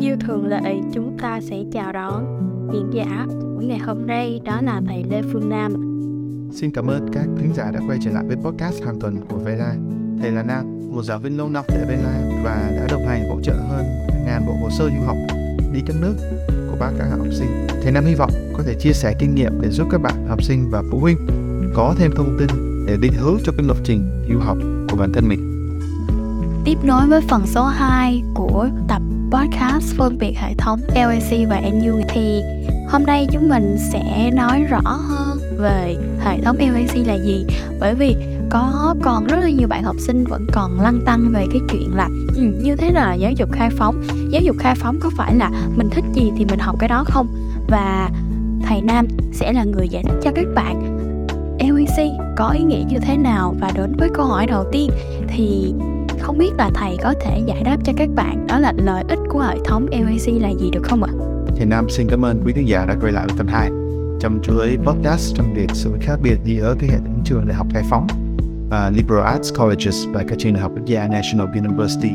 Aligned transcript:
Như 0.00 0.16
thường 0.16 0.46
lệ, 0.46 0.80
chúng 0.92 1.18
ta 1.18 1.40
sẽ 1.40 1.56
chào 1.72 1.92
đón 1.92 2.24
diễn 2.72 2.90
giả 2.92 3.26
của 3.28 3.60
ngày 3.60 3.78
hôm 3.78 4.06
nay 4.06 4.40
đó 4.44 4.60
là 4.62 4.80
thầy 4.86 5.04
Lê 5.10 5.22
Phương 5.32 5.48
Nam. 5.48 5.72
Xin 6.52 6.70
cảm 6.70 6.86
ơn 6.86 7.08
các 7.12 7.26
thính 7.38 7.52
giả 7.54 7.70
đã 7.70 7.80
quay 7.88 7.98
trở 8.04 8.10
lại 8.10 8.24
với 8.26 8.36
podcast 8.36 8.84
hàng 8.84 9.00
tuần 9.00 9.16
của 9.28 9.36
Vela. 9.36 9.74
Thầy 10.20 10.30
là 10.30 10.42
Nam, 10.42 10.64
một 10.94 11.02
giáo 11.02 11.18
viên 11.18 11.36
lâu 11.36 11.48
năm 11.48 11.64
tại 11.68 11.84
Vela 11.88 12.42
và 12.44 12.70
đã 12.76 12.86
đồng 12.90 13.06
hành 13.06 13.30
hỗ 13.30 13.40
trợ 13.42 13.52
hơn 13.52 13.84
ngàn 14.26 14.46
bộ 14.46 14.52
hồ 14.62 14.70
sơ 14.70 14.88
du 14.88 15.06
học 15.06 15.16
đi 15.72 15.80
các 15.86 15.96
nước 16.00 16.14
của 16.70 16.76
các 16.80 16.92
các 16.98 17.06
học 17.18 17.26
sinh. 17.30 17.66
Thầy 17.82 17.92
Nam 17.92 18.04
hy 18.04 18.14
vọng 18.14 18.30
có 18.56 18.62
thể 18.66 18.74
chia 18.80 18.92
sẻ 18.92 19.14
kinh 19.18 19.34
nghiệm 19.34 19.52
để 19.62 19.68
giúp 19.70 19.88
các 19.90 19.98
bạn 20.02 20.26
học 20.28 20.42
sinh 20.42 20.70
và 20.70 20.82
phụ 20.90 20.98
huynh 20.98 21.16
có 21.74 21.94
thêm 21.98 22.10
thông 22.16 22.36
tin 22.38 22.48
để 22.86 22.96
định 23.00 23.12
hướng 23.12 23.36
cho 23.44 23.52
cái 23.56 23.66
lộ 23.66 23.74
trình 23.84 24.24
du 24.28 24.38
học 24.38 24.58
của 24.90 24.96
bản 24.96 25.12
thân 25.12 25.28
mình. 25.28 25.40
Tiếp 26.64 26.76
nối 26.84 27.06
với 27.08 27.20
phần 27.20 27.46
số 27.46 27.64
2 27.64 28.22
của 28.34 28.68
tập 28.88 29.02
podcast 29.30 29.94
phân 29.96 30.18
biệt 30.18 30.32
hệ 30.36 30.54
thống 30.58 30.80
LAC 30.94 31.48
và 31.48 31.60
NU 31.60 32.00
thì 32.08 32.42
hôm 32.88 33.02
nay 33.06 33.26
chúng 33.32 33.48
mình 33.48 33.76
sẽ 33.92 34.30
nói 34.34 34.62
rõ 34.62 34.80
hơn 34.84 35.38
về 35.58 35.96
hệ 36.20 36.40
thống 36.40 36.56
LAC 36.58 37.06
là 37.06 37.14
gì 37.14 37.46
bởi 37.80 37.94
vì 37.94 38.16
có 38.50 38.94
còn 39.02 39.26
rất 39.26 39.36
là 39.40 39.50
nhiều 39.50 39.68
bạn 39.68 39.82
học 39.82 39.96
sinh 39.98 40.24
vẫn 40.24 40.46
còn 40.52 40.80
lăn 40.80 41.00
tăng 41.06 41.30
về 41.32 41.46
cái 41.52 41.60
chuyện 41.70 41.94
là 41.94 42.08
ừ, 42.36 42.42
như 42.62 42.76
thế 42.76 42.90
nào 42.90 43.08
là 43.08 43.14
giáo 43.14 43.32
dục 43.32 43.48
khai 43.52 43.70
phóng? 43.70 44.02
Giáo 44.30 44.42
dục 44.42 44.56
khai 44.58 44.74
phóng 44.74 44.98
có 45.00 45.10
phải 45.16 45.34
là 45.34 45.50
mình 45.76 45.90
thích 45.90 46.04
gì 46.14 46.32
thì 46.36 46.44
mình 46.44 46.58
học 46.58 46.76
cái 46.78 46.88
đó 46.88 47.04
không? 47.06 47.26
Và 47.68 48.10
thầy 48.66 48.80
Nam 48.80 49.06
sẽ 49.32 49.52
là 49.52 49.64
người 49.64 49.88
giải 49.88 50.02
thích 50.02 50.20
cho 50.22 50.30
các 50.34 50.46
bạn 50.54 50.96
LAC 51.58 52.06
có 52.36 52.50
ý 52.50 52.62
nghĩa 52.62 52.84
như 52.88 52.98
thế 52.98 53.16
nào 53.16 53.54
và 53.60 53.70
đến 53.74 53.92
với 53.98 54.08
câu 54.14 54.26
hỏi 54.26 54.46
đầu 54.46 54.64
tiên 54.72 54.90
thì 55.28 55.74
không 56.20 56.38
biết 56.38 56.50
là 56.58 56.70
thầy 56.74 56.96
có 57.02 57.14
thể 57.20 57.42
giải 57.46 57.62
đáp 57.64 57.76
cho 57.84 57.92
các 57.96 58.08
bạn 58.14 58.46
đó 58.46 58.58
là 58.58 58.72
lợi 58.76 59.04
ích 59.08 59.18
của 59.28 59.40
hệ 59.40 59.56
thống 59.64 59.86
LAC 59.90 60.42
là 60.42 60.48
gì 60.48 60.70
được 60.72 60.82
không 60.82 61.02
ạ? 61.02 61.12
Thầy 61.56 61.66
Nam 61.66 61.88
xin 61.88 62.06
cảm 62.10 62.24
ơn 62.24 62.42
quý 62.46 62.52
khán 62.52 62.64
giả 62.64 62.86
đã 62.86 62.96
quay 63.00 63.12
lại 63.12 63.26
với 63.26 63.36
phần 63.36 63.46
2 63.46 63.70
trong 64.20 64.38
chuỗi 64.42 64.78
podcast 64.84 65.36
trong 65.36 65.54
việc 65.54 65.70
sự 65.72 65.90
khác 66.00 66.16
biệt 66.22 66.38
giữa 66.44 66.76
cái 66.80 66.90
hệ 66.90 66.96
thống 66.96 67.22
trường 67.24 67.46
đại 67.48 67.56
học 67.56 67.66
Hải 67.74 67.82
phóng 67.90 68.06
uh, 68.66 68.96
liberal 68.96 69.24
arts 69.24 69.54
colleges 69.58 70.06
và 70.08 70.24
các 70.28 70.38
trường 70.38 70.52
đại 70.52 70.62
học 70.62 70.72
quốc 70.74 70.86
gia 70.86 71.08
National 71.08 71.58
University 71.58 72.10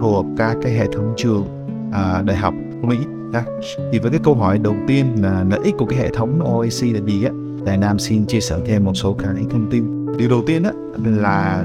thuộc 0.00 0.26
các 0.36 0.56
cái 0.62 0.72
hệ 0.72 0.86
thống 0.92 1.14
trường 1.16 1.44
uh, 1.88 2.24
đại 2.24 2.36
học 2.36 2.54
Mỹ. 2.82 2.96
Đó. 3.32 3.40
Thì 3.92 3.98
với 3.98 4.10
cái 4.10 4.20
câu 4.24 4.34
hỏi 4.34 4.58
đầu 4.58 4.74
tiên 4.86 5.06
là 5.22 5.44
lợi 5.50 5.60
ích 5.64 5.74
của 5.78 5.86
cái 5.86 5.98
hệ 5.98 6.08
thống 6.08 6.40
OAC 6.44 6.94
là 6.94 7.00
gì 7.06 7.24
á? 7.24 7.30
Thầy 7.66 7.76
Nam 7.76 7.98
xin 7.98 8.26
chia 8.26 8.40
sẻ 8.40 8.56
thêm 8.66 8.84
một 8.84 8.94
số 8.94 9.12
cái 9.12 9.44
thông 9.50 9.70
tin. 9.70 10.06
Điều 10.16 10.28
đầu 10.28 10.42
tiên 10.46 10.62
á 10.62 10.72
là 11.04 11.64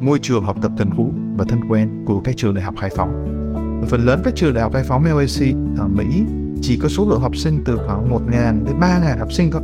môi 0.00 0.18
trường 0.18 0.44
học 0.44 0.56
tập 0.62 0.72
thân 0.78 0.90
cũ 0.96 1.12
và 1.36 1.44
thân 1.48 1.60
quen 1.68 2.04
của 2.06 2.20
các 2.20 2.36
trường 2.36 2.54
đại 2.54 2.64
học 2.64 2.74
Hải 2.76 2.90
Phòng. 2.96 3.32
Phần 3.88 4.06
lớn 4.06 4.20
các 4.24 4.34
trường 4.36 4.54
đại 4.54 4.62
học 4.62 4.74
Hải 4.74 4.84
Phòng 4.84 5.04
LAC 5.04 5.54
ở 5.78 5.88
Mỹ 5.88 6.24
chỉ 6.62 6.78
có 6.82 6.88
số 6.88 7.08
lượng 7.08 7.20
học 7.20 7.36
sinh 7.36 7.62
từ 7.64 7.78
khoảng 7.86 8.10
1.000 8.10 8.64
đến 8.64 8.80
3.000 8.80 9.18
học 9.18 9.32
sinh 9.32 9.50
thôi. 9.50 9.62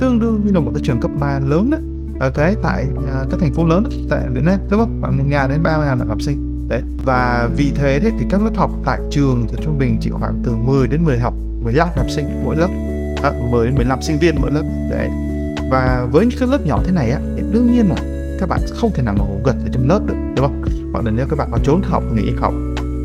Tương 0.00 0.18
đương 0.18 0.40
như 0.44 0.52
là 0.52 0.60
một 0.60 0.70
cái 0.74 0.82
trường 0.84 1.00
cấp 1.00 1.10
3 1.20 1.40
lớn 1.40 1.70
đó. 1.70 1.78
Ở 2.20 2.30
thế 2.30 2.54
tại 2.62 2.86
à, 3.12 3.24
các 3.30 3.40
thành 3.40 3.54
phố 3.54 3.66
lớn 3.66 3.82
đó, 3.84 3.90
tại 4.10 4.20
Việt 4.32 4.44
Nam 4.44 4.60
đúng 4.70 4.80
không? 4.80 4.98
Khoảng 5.00 5.30
1.000 5.30 5.48
đến 5.48 5.62
3.000 5.62 6.08
học 6.08 6.22
sinh. 6.22 6.68
Đấy. 6.68 6.82
Và 7.04 7.48
vì 7.56 7.72
thế 7.74 7.98
đấy 7.98 8.12
thì 8.18 8.26
các 8.30 8.42
lớp 8.42 8.50
học 8.56 8.70
tại 8.84 9.00
trường 9.10 9.46
thì 9.48 9.56
trung 9.64 9.78
bình 9.78 9.98
chỉ 10.00 10.10
khoảng 10.10 10.42
từ 10.44 10.56
10 10.56 10.88
đến 10.88 11.04
10 11.04 11.18
học 11.18 11.34
15 11.62 11.88
học 11.96 12.06
sinh 12.10 12.26
mỗi 12.44 12.56
lớp. 12.56 12.68
À, 13.22 13.32
10 13.50 13.66
đến 13.66 13.74
15 13.74 14.02
sinh 14.02 14.18
viên 14.18 14.34
mỗi 14.40 14.50
lớp. 14.50 14.62
Đấy. 14.90 15.08
Và 15.70 16.06
với 16.12 16.26
những 16.26 16.38
cái 16.38 16.48
lớp 16.48 16.66
nhỏ 16.66 16.80
thế 16.84 16.92
này 16.92 17.10
á, 17.10 17.20
thì 17.36 17.42
đương 17.52 17.72
nhiên 17.72 17.88
là 17.88 18.17
các 18.38 18.48
bạn 18.48 18.60
không 18.74 18.90
thể 18.94 19.02
nào 19.02 19.14
mà 19.18 19.24
ngủ 19.24 19.40
gật 19.44 19.54
ở 19.64 19.68
trong 19.72 19.88
lớp 19.88 20.00
được 20.06 20.14
đúng 20.36 20.46
không? 20.46 20.64
Hoặc 20.92 21.04
là 21.04 21.10
nếu 21.10 21.26
các 21.30 21.36
bạn 21.36 21.48
có 21.52 21.58
trốn 21.64 21.82
học 21.82 22.02
nghỉ 22.14 22.32
học 22.40 22.54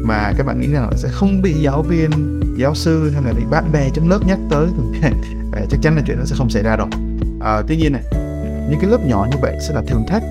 mà 0.04 0.34
các 0.38 0.46
bạn 0.46 0.62
nghĩ 0.62 0.68
rằng 0.68 0.90
sẽ 0.96 1.10
không 1.12 1.42
bị 1.42 1.54
giáo 1.54 1.82
viên 1.82 2.40
giáo 2.58 2.76
sư 2.76 3.12
hay 3.14 3.24
là 3.24 3.34
bị 3.34 3.44
bạn 3.52 3.72
bè 3.72 3.90
trong 3.94 4.10
lớp 4.10 4.20
nhắc 4.28 4.40
tới 4.50 4.68
thì 5.02 5.10
chắc 5.70 5.80
chắn 5.82 5.96
là 5.96 6.02
chuyện 6.08 6.18
đó 6.18 6.24
sẽ 6.26 6.36
không 6.38 6.50
xảy 6.50 6.64
ra 6.64 6.76
rồi. 6.76 6.88
À, 7.42 7.62
tuy 7.68 7.78
nhiên 7.78 7.94
này 7.94 8.04
những 8.70 8.80
cái 8.82 8.90
lớp 8.90 9.06
nhỏ 9.06 9.28
như 9.32 9.38
vậy 9.42 9.58
sẽ 9.68 9.74
là 9.74 9.82
thử 9.88 9.98
thách 10.08 10.24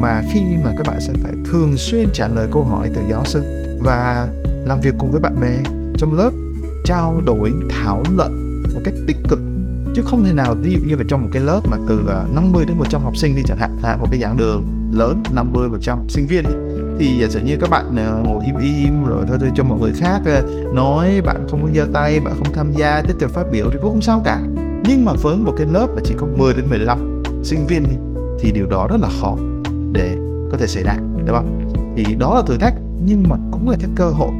mà 0.00 0.22
khi 0.32 0.40
mà 0.64 0.72
các 0.76 0.86
bạn 0.86 1.00
sẽ 1.00 1.12
phải 1.22 1.32
thường 1.50 1.76
xuyên 1.76 2.08
trả 2.12 2.28
lời 2.28 2.48
câu 2.52 2.64
hỏi 2.64 2.90
từ 2.94 3.00
giáo 3.10 3.24
sư 3.24 3.42
và 3.80 4.28
làm 4.66 4.80
việc 4.80 4.94
cùng 4.98 5.10
với 5.10 5.20
bạn 5.20 5.40
bè 5.40 5.58
trong 5.98 6.14
lớp 6.14 6.30
trao 6.84 7.20
đổi 7.26 7.52
thảo 7.70 8.02
luận 8.16 8.62
một 8.74 8.80
cách 8.84 8.94
tích 9.06 9.16
cực 9.28 9.38
chứ 9.96 10.02
không 10.02 10.24
thể 10.24 10.32
nào 10.32 10.54
ví 10.54 10.72
dụ 10.72 10.78
như 10.86 10.96
là 10.96 11.04
trong 11.08 11.22
một 11.22 11.28
cái 11.32 11.42
lớp 11.42 11.60
mà 11.70 11.76
từ 11.88 12.06
à, 12.08 12.24
50 12.34 12.64
đến 12.68 12.78
100 12.78 13.02
học 13.02 13.16
sinh 13.16 13.36
đi 13.36 13.42
chẳng 13.46 13.58
hạn 13.58 13.78
là 13.82 13.96
một 13.96 14.06
cái 14.10 14.20
giảng 14.20 14.36
đường 14.36 14.64
lớn 14.92 15.22
50 15.34 15.68
100 15.68 16.08
sinh 16.08 16.26
viên 16.26 16.44
thì 16.98 17.08
à, 17.08 17.20
giả 17.20 17.28
sử 17.28 17.40
như 17.40 17.56
các 17.60 17.70
bạn 17.70 17.96
à, 17.96 18.10
ngồi 18.24 18.44
im 18.44 18.56
im 18.58 19.04
rồi 19.04 19.24
thôi, 19.28 19.36
thôi 19.40 19.50
cho 19.54 19.64
mọi 19.64 19.78
người 19.80 19.92
khác 19.96 20.20
nói 20.74 21.20
bạn 21.20 21.46
không 21.50 21.62
có 21.62 21.68
giơ 21.74 21.86
tay 21.92 22.20
bạn 22.20 22.34
không 22.38 22.52
tham 22.54 22.72
gia 22.72 23.02
tiếp 23.02 23.14
tục 23.20 23.30
phát 23.30 23.44
biểu 23.52 23.70
thì 23.70 23.78
cũng 23.82 23.90
không 23.90 24.02
sao 24.02 24.22
cả. 24.24 24.40
Nhưng 24.88 25.04
mà 25.04 25.12
với 25.22 25.36
một 25.36 25.54
cái 25.56 25.66
lớp 25.72 25.86
mà 25.94 26.00
chỉ 26.04 26.14
có 26.18 26.26
10 26.36 26.54
đến 26.54 26.64
15 26.70 27.22
sinh 27.42 27.66
viên 27.66 27.84
thì 28.40 28.52
điều 28.52 28.66
đó 28.66 28.86
rất 28.90 29.00
là 29.00 29.08
khó 29.20 29.36
để 29.92 30.16
có 30.50 30.58
thể 30.58 30.66
xảy 30.66 30.82
ra 30.82 30.96
đúng 31.26 31.36
không? 31.36 31.72
Thì 31.96 32.14
đó 32.14 32.34
là 32.34 32.42
thử 32.46 32.56
thách 32.58 32.74
nhưng 33.04 33.24
mà 33.28 33.36
cũng 33.52 33.68
là 33.68 33.76
cái 33.80 33.90
cơ 33.96 34.10
hội 34.10 34.30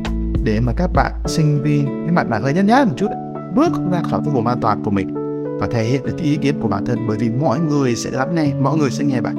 để 0.44 0.60
mà 0.60 0.72
các 0.76 0.90
bạn 0.92 1.12
sinh 1.26 1.62
viên 1.62 2.06
các 2.06 2.14
bạn 2.14 2.30
bạn 2.30 2.42
hơi 2.42 2.52
nhát 2.52 2.64
nhát 2.64 2.86
một 2.86 2.94
chút 2.96 3.08
bước 3.54 3.72
ra 3.92 4.02
khỏi 4.10 4.20
cái 4.24 4.34
vùng 4.34 4.46
an 4.46 4.58
toàn 4.60 4.82
của 4.84 4.90
mình 4.90 5.15
và 5.58 5.66
thể 5.66 5.84
hiện 5.84 6.02
được 6.04 6.16
ý 6.22 6.36
kiến 6.36 6.60
của 6.60 6.68
bản 6.68 6.84
thân 6.84 6.98
bởi 7.08 7.18
vì 7.18 7.30
mọi 7.30 7.60
người 7.60 7.96
sẽ 7.96 8.10
lắng 8.10 8.34
nghe 8.34 8.54
mọi 8.60 8.78
người 8.78 8.90
sẽ 8.90 9.04
nghe 9.04 9.20
bạn. 9.20 9.34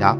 Đó. 0.00 0.16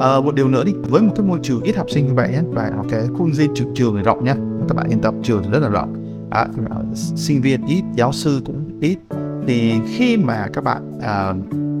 À, 0.00 0.20
một 0.20 0.34
điều 0.34 0.48
nữa 0.48 0.64
đi. 0.64 0.72
Với 0.90 1.02
một 1.02 1.12
cái 1.16 1.26
môi 1.26 1.38
trường 1.42 1.62
ít 1.62 1.76
học 1.76 1.86
sinh 1.90 2.06
như 2.06 2.14
vậy 2.14 2.34
và 2.52 2.72
cái 2.90 3.06
khuôn 3.18 3.30
viên 3.32 3.54
trường 3.54 3.74
trường 3.74 3.94
này 3.94 4.04
rộng 4.04 4.24
nhá 4.24 4.34
các 4.68 4.76
bạn 4.76 4.88
yên 4.88 5.00
tâm 5.00 5.22
trường 5.22 5.42
thì 5.42 5.50
rất 5.50 5.58
là 5.62 5.68
rộng. 5.68 5.94
À, 6.30 6.46
sinh 6.94 7.42
viên 7.42 7.66
ít 7.66 7.82
giáo 7.94 8.12
sư 8.12 8.40
cũng 8.44 8.78
ít. 8.80 8.98
Thì 9.46 9.72
khi 9.86 10.16
mà 10.16 10.48
các 10.52 10.64
bạn 10.64 10.98
à, 11.00 11.34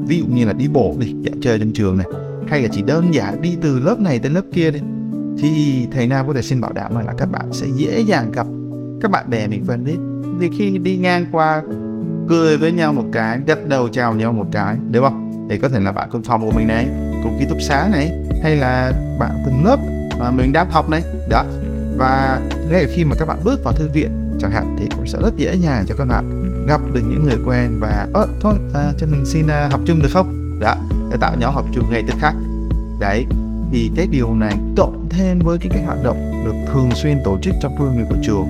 ví 0.06 0.18
dụ 0.18 0.26
như 0.26 0.44
là 0.44 0.52
đi 0.52 0.68
bộ 0.68 0.96
đi 0.98 1.14
dạo 1.22 1.34
chơi 1.40 1.58
trên 1.58 1.72
trường 1.72 1.96
này 1.96 2.06
hay 2.48 2.62
là 2.62 2.68
chỉ 2.72 2.82
đơn 2.82 3.14
giản 3.14 3.42
đi 3.42 3.56
từ 3.62 3.78
lớp 3.78 4.00
này 4.00 4.18
tới 4.18 4.30
lớp 4.30 4.42
kia 4.52 4.70
đi 4.70 4.80
thì 5.38 5.86
thầy 5.92 6.06
Nam 6.06 6.26
có 6.26 6.32
thể 6.32 6.42
xin 6.42 6.60
bảo 6.60 6.72
đảm 6.72 7.06
là 7.06 7.14
các 7.18 7.30
bạn 7.32 7.52
sẽ 7.52 7.66
dễ 7.76 8.00
dàng 8.00 8.32
gặp 8.32 8.46
các 9.00 9.10
bạn 9.10 9.30
bè 9.30 9.46
mình 9.46 9.64
quen 9.68 9.84
biết. 9.84 9.96
Thì 10.40 10.48
khi 10.58 10.78
đi 10.78 10.96
ngang 10.96 11.26
qua 11.32 11.62
cười 12.32 12.56
với 12.56 12.72
nhau 12.72 12.92
một 12.92 13.04
cái 13.12 13.40
gật 13.46 13.68
đầu 13.68 13.88
chào 13.88 14.14
nhau 14.14 14.32
một 14.32 14.46
cái 14.52 14.76
đúng 14.90 15.04
không? 15.04 15.46
Thì 15.50 15.58
có 15.58 15.68
thể 15.68 15.80
là 15.80 15.92
bạn 15.92 16.08
cùng 16.12 16.22
phòng 16.22 16.40
của 16.40 16.50
mình 16.50 16.66
này 16.66 16.86
cùng 17.22 17.36
ký 17.38 17.46
túc 17.48 17.58
xá 17.60 17.88
này 17.92 18.12
hay 18.42 18.56
là 18.56 18.92
bạn 19.18 19.30
cùng 19.44 19.64
lớp 19.64 19.76
mà 20.18 20.30
mình 20.30 20.52
đang 20.52 20.70
học 20.70 20.90
này. 20.90 21.02
Đó. 21.30 21.44
Và 21.96 22.40
ngay 22.70 22.86
khi 22.94 23.04
mà 23.04 23.16
các 23.18 23.28
bạn 23.28 23.38
bước 23.44 23.64
vào 23.64 23.74
thư 23.74 23.88
viện 23.92 24.38
chẳng 24.40 24.50
hạn 24.50 24.76
thì 24.78 24.88
cũng 24.96 25.06
sẽ 25.06 25.18
rất 25.22 25.36
dễ 25.36 25.54
dàng 25.54 25.84
cho 25.88 25.94
các 25.98 26.04
bạn 26.04 26.42
gặp 26.68 26.80
được 26.94 27.00
những 27.08 27.24
người 27.24 27.36
quen 27.46 27.78
và 27.80 28.06
ơ 28.14 28.28
thôi 28.40 28.54
à, 28.74 28.92
cho 28.98 29.06
mình 29.06 29.26
xin 29.26 29.46
à, 29.46 29.68
học 29.70 29.80
chung 29.86 30.02
được 30.02 30.10
không? 30.12 30.58
Đó. 30.60 30.74
Để 31.10 31.16
tạo 31.20 31.32
nhóm 31.38 31.54
học 31.54 31.64
chung 31.74 31.84
ngay 31.90 32.02
tức 32.08 32.14
khắc. 32.20 32.34
Đấy. 33.00 33.26
Thì 33.72 33.90
cái 33.96 34.06
điều 34.10 34.34
này 34.34 34.54
cộng 34.76 35.08
thêm 35.10 35.38
với 35.38 35.58
cái, 35.58 35.68
cái 35.72 35.84
hoạt 35.84 35.98
động 36.04 36.42
được 36.44 36.72
thường 36.72 36.90
xuyên 36.94 37.18
tổ 37.24 37.38
chức 37.42 37.54
trong 37.62 37.76
khuôn 37.78 37.96
viên 37.96 38.06
của 38.06 38.16
trường 38.22 38.46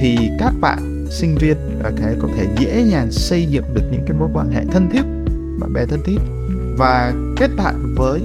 thì 0.00 0.30
các 0.38 0.52
bạn 0.60 0.97
sinh 1.10 1.34
viên 1.34 1.56
okay, 1.84 2.16
có 2.22 2.28
thể 2.36 2.46
dễ 2.58 2.80
dàng 2.80 3.12
xây 3.12 3.46
dựng 3.46 3.64
được 3.74 3.82
những 3.92 4.02
cái 4.06 4.16
mối 4.18 4.28
quan 4.32 4.50
hệ 4.50 4.64
thân 4.64 4.90
thiết 4.92 5.02
bạn 5.60 5.72
bè 5.72 5.86
thân 5.86 6.00
thiết 6.04 6.18
và 6.78 7.12
kết 7.36 7.50
bạn 7.56 7.94
với 7.96 8.20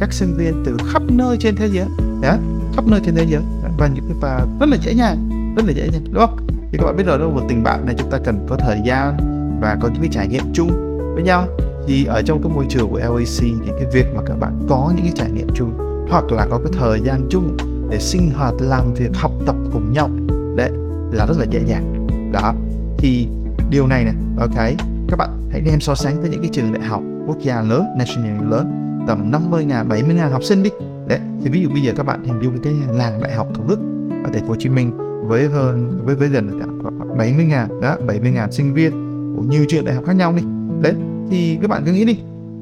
các 0.00 0.12
sinh 0.12 0.36
viên 0.36 0.62
từ 0.66 0.76
khắp 0.92 1.02
nơi 1.08 1.36
trên 1.40 1.56
thế 1.56 1.68
giới. 1.72 1.86
Yeah, 2.22 2.38
khắp 2.76 2.86
nơi 2.86 3.00
trên 3.04 3.14
thế 3.14 3.26
giới. 3.28 3.42
Và 3.78 3.88
những 3.94 4.04
và 4.20 4.46
rất 4.60 4.68
là 4.68 4.76
dễ 4.76 4.92
dàng 4.92 5.30
rất 5.56 5.64
là 5.66 5.72
dễ 5.72 5.88
dàng. 5.92 6.04
Đúng 6.12 6.26
không? 6.26 6.46
Thì 6.72 6.78
các 6.78 6.86
bạn 6.86 6.96
biết 6.96 7.04
rồi 7.06 7.18
đâu, 7.18 7.30
một 7.30 7.42
tình 7.48 7.62
bạn 7.62 7.86
này 7.86 7.94
chúng 7.98 8.10
ta 8.10 8.18
cần 8.24 8.46
có 8.48 8.56
thời 8.56 8.78
gian 8.86 9.16
và 9.60 9.76
có 9.80 9.88
những 9.88 10.02
cái 10.02 10.10
trải 10.12 10.28
nghiệm 10.28 10.44
chung 10.52 10.70
với 11.14 11.22
nhau. 11.22 11.46
Thì 11.86 12.04
ở 12.04 12.22
trong 12.22 12.42
cái 12.42 12.52
môi 12.54 12.66
trường 12.68 12.90
của 12.90 12.98
LAC 12.98 13.40
thì 13.40 13.70
cái 13.78 13.86
việc 13.92 14.06
mà 14.14 14.22
các 14.26 14.34
bạn 14.40 14.66
có 14.68 14.92
những 14.96 15.04
cái 15.04 15.12
trải 15.14 15.30
nghiệm 15.30 15.48
chung 15.54 15.72
hoặc 16.10 16.32
là 16.32 16.46
có 16.50 16.58
cái 16.58 16.72
thời 16.78 17.00
gian 17.00 17.26
chung 17.30 17.56
để 17.90 17.98
sinh 17.98 18.30
hoạt 18.30 18.54
làm 18.60 18.94
việc 18.94 19.10
học 19.14 19.32
tập 19.46 19.56
cùng 19.72 19.92
nhau 19.92 20.10
đấy 20.56 20.70
là 21.12 21.26
rất 21.26 21.38
là 21.38 21.44
dễ 21.50 21.60
dàng 21.66 21.99
đó. 22.32 22.54
Thì 22.98 23.28
điều 23.70 23.86
này 23.86 24.04
nè, 24.04 24.12
ok. 24.38 24.66
Các 25.08 25.16
bạn 25.16 25.30
hãy 25.50 25.60
đem 25.60 25.80
so 25.80 25.94
sánh 25.94 26.20
với 26.20 26.30
những 26.30 26.40
cái 26.40 26.50
trường 26.52 26.72
đại 26.72 26.82
học, 26.82 27.02
quốc 27.26 27.38
gia 27.40 27.62
lớn, 27.62 27.84
national 27.98 28.50
lớn, 28.50 28.72
tầm 29.06 29.30
50 29.30 29.64
ngàn 29.64 29.88
70 29.88 30.14
ngàn 30.14 30.32
học 30.32 30.44
sinh 30.44 30.62
đi. 30.62 30.70
Đấy, 31.08 31.18
thì 31.42 31.50
ví 31.50 31.62
dụ 31.62 31.68
bây 31.68 31.82
giờ 31.82 31.92
các 31.96 32.06
bạn 32.06 32.24
hình 32.24 32.40
dung 32.42 32.58
cái 32.62 32.72
làng 32.92 33.20
đại 33.22 33.32
học 33.32 33.48
thủ 33.54 33.62
đức 33.68 33.78
ở 34.24 34.30
thành 34.32 34.42
phố 34.42 34.48
Hồ 34.48 34.56
Chí 34.58 34.68
Minh 34.68 34.92
với 35.26 35.48
hơn, 35.48 36.00
với 36.04 36.14
với 36.14 36.28
gần 36.28 36.60
khoảng 36.82 37.18
70 37.18 37.44
ngàn, 37.44 37.80
đó 37.80 37.96
70 38.06 38.30
ngàn 38.30 38.52
sinh 38.52 38.74
viên 38.74 38.90
của 39.36 39.42
nhiều 39.42 39.64
trường 39.68 39.84
đại 39.84 39.94
học 39.94 40.04
khác 40.06 40.16
nhau 40.16 40.32
đi. 40.36 40.42
Đấy, 40.80 40.94
thì 41.30 41.58
các 41.62 41.70
bạn 41.70 41.82
cứ 41.86 41.92
nghĩ 41.92 42.04
đi, 42.04 42.18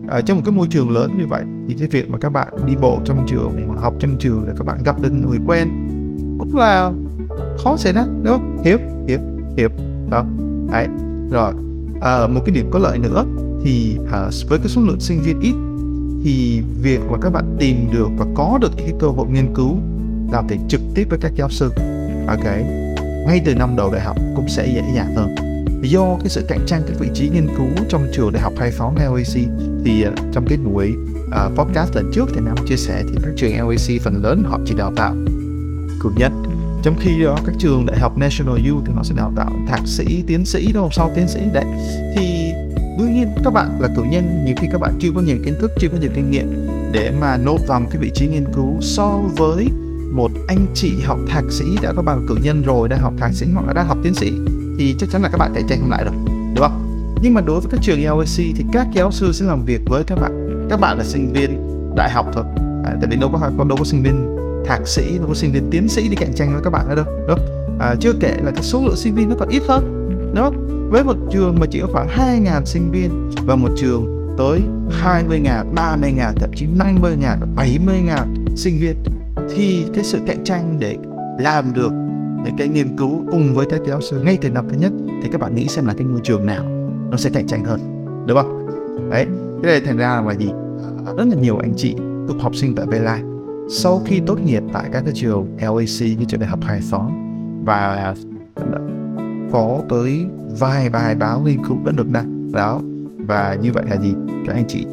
ở 0.09 0.21
trong 0.21 0.37
một 0.37 0.43
cái 0.47 0.55
môi 0.55 0.67
trường 0.71 0.91
lớn 0.91 1.11
như 1.19 1.27
vậy 1.27 1.43
thì 1.69 1.75
cái 1.79 1.89
việc 1.89 2.11
mà 2.11 2.19
các 2.19 2.29
bạn 2.29 2.49
đi 2.67 2.77
bộ 2.81 2.99
trong 3.05 3.27
trường 3.29 3.77
học 3.77 3.95
trong 3.99 4.17
trường 4.19 4.45
để 4.47 4.53
các 4.59 4.67
bạn 4.67 4.79
gặp 4.85 5.01
được 5.03 5.13
người 5.13 5.39
quen 5.47 5.69
cũng 6.39 6.57
là 6.57 6.93
khó 7.65 7.77
xảy 7.77 7.93
ra, 7.93 8.05
đúng 8.23 8.39
không? 8.39 8.63
Hiểu 8.65 8.79
hiểu 9.09 9.19
hiệp. 9.59 9.73
Đó. 10.11 10.25
Đấy. 10.73 10.87
Rồi. 11.31 11.53
À, 12.01 12.27
một 12.27 12.41
cái 12.47 12.55
điểm 12.55 12.71
có 12.71 12.79
lợi 12.79 12.99
nữa 12.99 13.25
thì 13.65 13.97
à, 14.13 14.31
với 14.49 14.59
cái 14.59 14.69
số 14.69 14.83
lượng 14.83 15.01
sinh 15.01 15.21
viên 15.23 15.41
ít 15.41 15.55
thì 16.25 16.63
việc 16.83 17.01
mà 17.11 17.19
các 17.23 17.31
bạn 17.31 17.57
tìm 17.59 17.77
được 17.93 18.09
và 18.19 18.27
có 18.35 18.59
được 18.61 18.73
cái 18.77 18.93
cơ 18.99 19.07
hội 19.07 19.27
nghiên 19.29 19.55
cứu 19.55 19.77
làm 20.33 20.47
việc 20.47 20.59
trực 20.69 20.81
tiếp 20.95 21.07
với 21.11 21.19
các 21.23 21.33
giáo 21.35 21.49
sư. 21.49 21.71
Ok. 22.27 22.45
Ngay 23.27 23.43
từ 23.45 23.55
năm 23.55 23.77
đầu 23.77 23.93
đại 23.93 24.01
học 24.01 24.17
cũng 24.37 24.49
sẽ 24.49 24.67
dễ 24.67 24.83
dàng 24.95 25.15
hơn. 25.17 25.35
Do 25.83 26.17
cái 26.21 26.29
sự 26.29 26.45
cạnh 26.49 26.61
tranh 26.67 26.83
các 26.89 26.99
vị 26.99 27.09
trí 27.15 27.29
nghiên 27.29 27.47
cứu 27.57 27.69
trong 27.89 28.07
trường 28.15 28.33
đại 28.33 28.43
học 28.43 28.53
khai 28.59 28.71
phóng 28.71 28.97
LAC 28.97 29.47
thì 29.85 30.07
uh, 30.09 30.15
trong 30.33 30.45
cái 30.49 30.59
buổi 30.59 30.95
uh, 31.27 31.59
podcast 31.59 31.97
lần 31.97 32.11
trước 32.15 32.29
thì 32.35 32.41
Nam 32.45 32.57
chia 32.67 32.77
sẻ 32.77 33.03
thì 33.09 33.19
các 33.23 33.33
trường 33.37 33.69
LAC 33.69 34.03
phần 34.03 34.23
lớn 34.23 34.43
họ 34.47 34.59
chỉ 34.67 34.75
đào 34.75 34.93
tạo 34.97 35.15
cử 36.01 36.11
nhân 36.17 36.48
trong 36.83 36.97
khi 37.01 37.23
đó 37.25 37.39
các 37.47 37.55
trường 37.59 37.87
đại 37.87 37.99
học 37.99 38.19
National 38.19 38.55
U 38.71 38.81
thì 38.87 38.93
nó 38.97 39.03
sẽ 39.03 39.15
đào 39.17 39.33
tạo 39.37 39.51
thạc 39.69 39.81
sĩ 39.87 40.25
tiến 40.27 40.45
sĩ 40.45 40.73
đâu 40.73 40.89
sau 40.93 41.11
tiến 41.15 41.29
sĩ 41.29 41.41
đấy. 41.53 41.65
Thì 42.17 42.53
đương 42.99 43.15
nhiên 43.15 43.29
các 43.45 43.53
bạn 43.53 43.81
là 43.81 43.89
cử 43.97 44.03
nhân 44.11 44.45
nhiều 44.45 44.55
khi 44.59 44.69
các 44.73 44.81
bạn 44.81 44.95
chưa 45.01 45.09
có 45.15 45.21
nhiều 45.21 45.37
kiến 45.45 45.55
thức 45.61 45.71
chưa 45.81 45.89
có 45.89 45.99
nhiều 46.01 46.11
kinh 46.15 46.31
nghiệm 46.31 46.67
để 46.93 47.13
mà 47.21 47.37
nộp 47.37 47.61
vào 47.67 47.81
một 47.81 47.87
cái 47.91 48.03
vị 48.03 48.11
trí 48.15 48.27
nghiên 48.27 48.45
cứu. 48.55 48.77
So 48.81 49.21
với 49.37 49.69
một 50.13 50.31
anh 50.49 50.67
chị 50.75 50.93
học 51.05 51.19
thạc 51.29 51.45
sĩ 51.51 51.65
đã 51.83 51.93
có 51.97 52.03
bằng 52.03 52.27
cử 52.29 52.35
nhân 52.43 52.63
rồi 52.63 52.89
đang 52.89 53.01
học 53.01 53.13
thạc 53.19 53.33
sĩ 53.35 53.47
hoặc 53.55 53.67
là 53.67 53.73
đang 53.73 53.87
học 53.87 53.99
tiến 54.03 54.15
sĩ 54.15 54.33
thì 54.79 54.95
chắc 54.99 55.11
chắn 55.13 55.23
là 55.23 55.29
các 55.29 55.39
bạn 55.39 55.53
cạnh 55.55 55.67
tranh 55.69 55.79
không 55.81 55.91
lại 55.91 56.05
rồi 56.05 56.15
đúng 56.27 56.65
không? 56.69 56.85
Nhưng 57.23 57.35
mà 57.35 57.41
đối 57.41 57.61
với 57.61 57.71
các 57.71 57.81
trường 57.83 58.19
LSC 58.19 58.39
thì 58.39 58.65
các 58.73 58.87
giáo 58.95 59.11
sư 59.11 59.33
sẽ 59.33 59.47
làm 59.47 59.65
việc 59.65 59.81
với 59.87 60.05
các 60.05 60.19
bạn. 60.21 60.67
Các 60.71 60.81
bạn 60.81 60.99
là 60.99 61.05
sinh 61.05 61.33
viên 61.33 61.79
đại 61.97 62.11
học 62.11 62.27
thôi. 62.33 62.45
À, 62.85 62.97
tại 63.01 63.11
vì 63.11 63.17
đâu 63.17 63.31
có 63.33 63.65
đâu 63.65 63.79
có 63.79 63.85
sinh 63.85 64.03
viên 64.03 64.37
thạc 64.69 64.89
sĩ 64.89 65.19
đâu 65.19 65.29
có 65.29 65.35
sinh 65.35 65.53
viên 65.53 65.71
tiến 65.71 65.89
sĩ 65.89 66.09
đi 66.09 66.17
cạnh 66.17 66.35
tranh 66.35 66.53
với 66.53 66.63
các 66.65 66.71
bạn 66.71 66.89
ở 66.89 66.95
đâu 66.95 67.05
đúng 67.05 67.39
không? 67.39 67.79
À, 67.81 67.95
chưa 68.01 68.13
kể 68.21 68.37
là 68.43 68.51
cái 68.51 68.63
số 68.63 68.83
lượng 68.85 68.97
sinh 68.97 69.15
viên 69.15 69.29
nó 69.29 69.37
còn 69.39 69.49
ít 69.49 69.63
hơn 69.69 70.09
đúng 70.35 70.45
không? 70.45 70.69
với 70.91 71.05
một 71.05 71.17
trường 71.31 71.57
mà 71.61 71.67
chỉ 71.71 71.81
có 71.81 71.87
khoảng 71.93 72.09
2.000 72.09 72.65
sinh 72.65 72.91
viên 72.91 73.31
và 73.47 73.57
một 73.57 73.69
trường 73.77 74.35
tới 74.39 74.61
20.000, 75.03 75.75
30.000, 75.75 76.33
thậm 76.37 76.51
chí 76.57 76.67
50.000, 76.79 77.39
70.000 77.57 78.57
sinh 78.57 78.79
viên 78.81 78.97
thì 79.55 79.85
cái 79.95 80.05
sự 80.05 80.19
cạnh 80.27 80.45
tranh 80.45 80.77
để 80.79 80.97
làm 81.39 81.73
được 81.75 81.93
những 82.45 82.57
cái 82.59 82.69
nghiên 82.69 82.97
cứu 82.97 83.25
cùng 83.31 83.55
với 83.55 83.67
các 83.71 83.81
giáo 83.87 84.01
sư 84.01 84.21
ngay 84.21 84.39
từ 84.41 84.51
năm 84.51 84.69
thứ 84.69 84.77
nhất 84.79 84.93
thì 85.23 85.29
các 85.33 85.41
bạn 85.41 85.55
nghĩ 85.55 85.69
xem 85.69 85.87
là 85.87 85.95
cái 85.95 86.07
môi 86.07 86.21
trường 86.25 86.47
nào 86.47 86.65
nó 87.11 87.17
sẽ 87.17 87.31
cạnh 87.31 87.47
tranh 87.47 87.65
hơn 87.65 88.07
đúng 88.27 88.37
không 88.37 88.67
đấy 89.11 89.27
cái 89.63 89.73
này 89.73 89.81
thành 89.81 89.97
ra 89.97 90.23
là 90.27 90.35
gì 90.35 90.51
à, 91.07 91.13
rất 91.17 91.25
là 91.29 91.37
nhiều 91.41 91.59
anh 91.59 91.73
chị 91.77 91.95
cựu 92.29 92.39
học 92.39 92.57
sinh 92.57 92.75
tại 92.75 92.87
VLI 92.87 93.38
sau 93.71 94.03
khi 94.07 94.21
tốt 94.27 94.41
nghiệp 94.41 94.63
tại 94.73 94.89
các 94.93 95.03
cái 95.05 95.15
trường 95.15 95.57
LAC 95.61 96.19
như 96.19 96.25
trường 96.29 96.41
đại 96.41 96.49
học 96.49 96.59
Hải 96.63 96.81
Phóng 96.91 97.25
và 97.65 98.15
có 99.53 99.81
tới 99.89 100.27
vài 100.59 100.91
bài 100.91 101.15
báo 101.15 101.41
nghiên 101.41 101.65
cứu 101.65 101.77
đã 101.85 101.93
được 101.93 102.11
đăng 102.11 102.53
đó 102.53 102.81
và 103.17 103.57
như 103.63 103.73
vậy 103.73 103.85
là 103.91 103.97
gì 103.97 104.15
các 104.47 104.55
anh 104.55 104.65
chị 104.69 104.87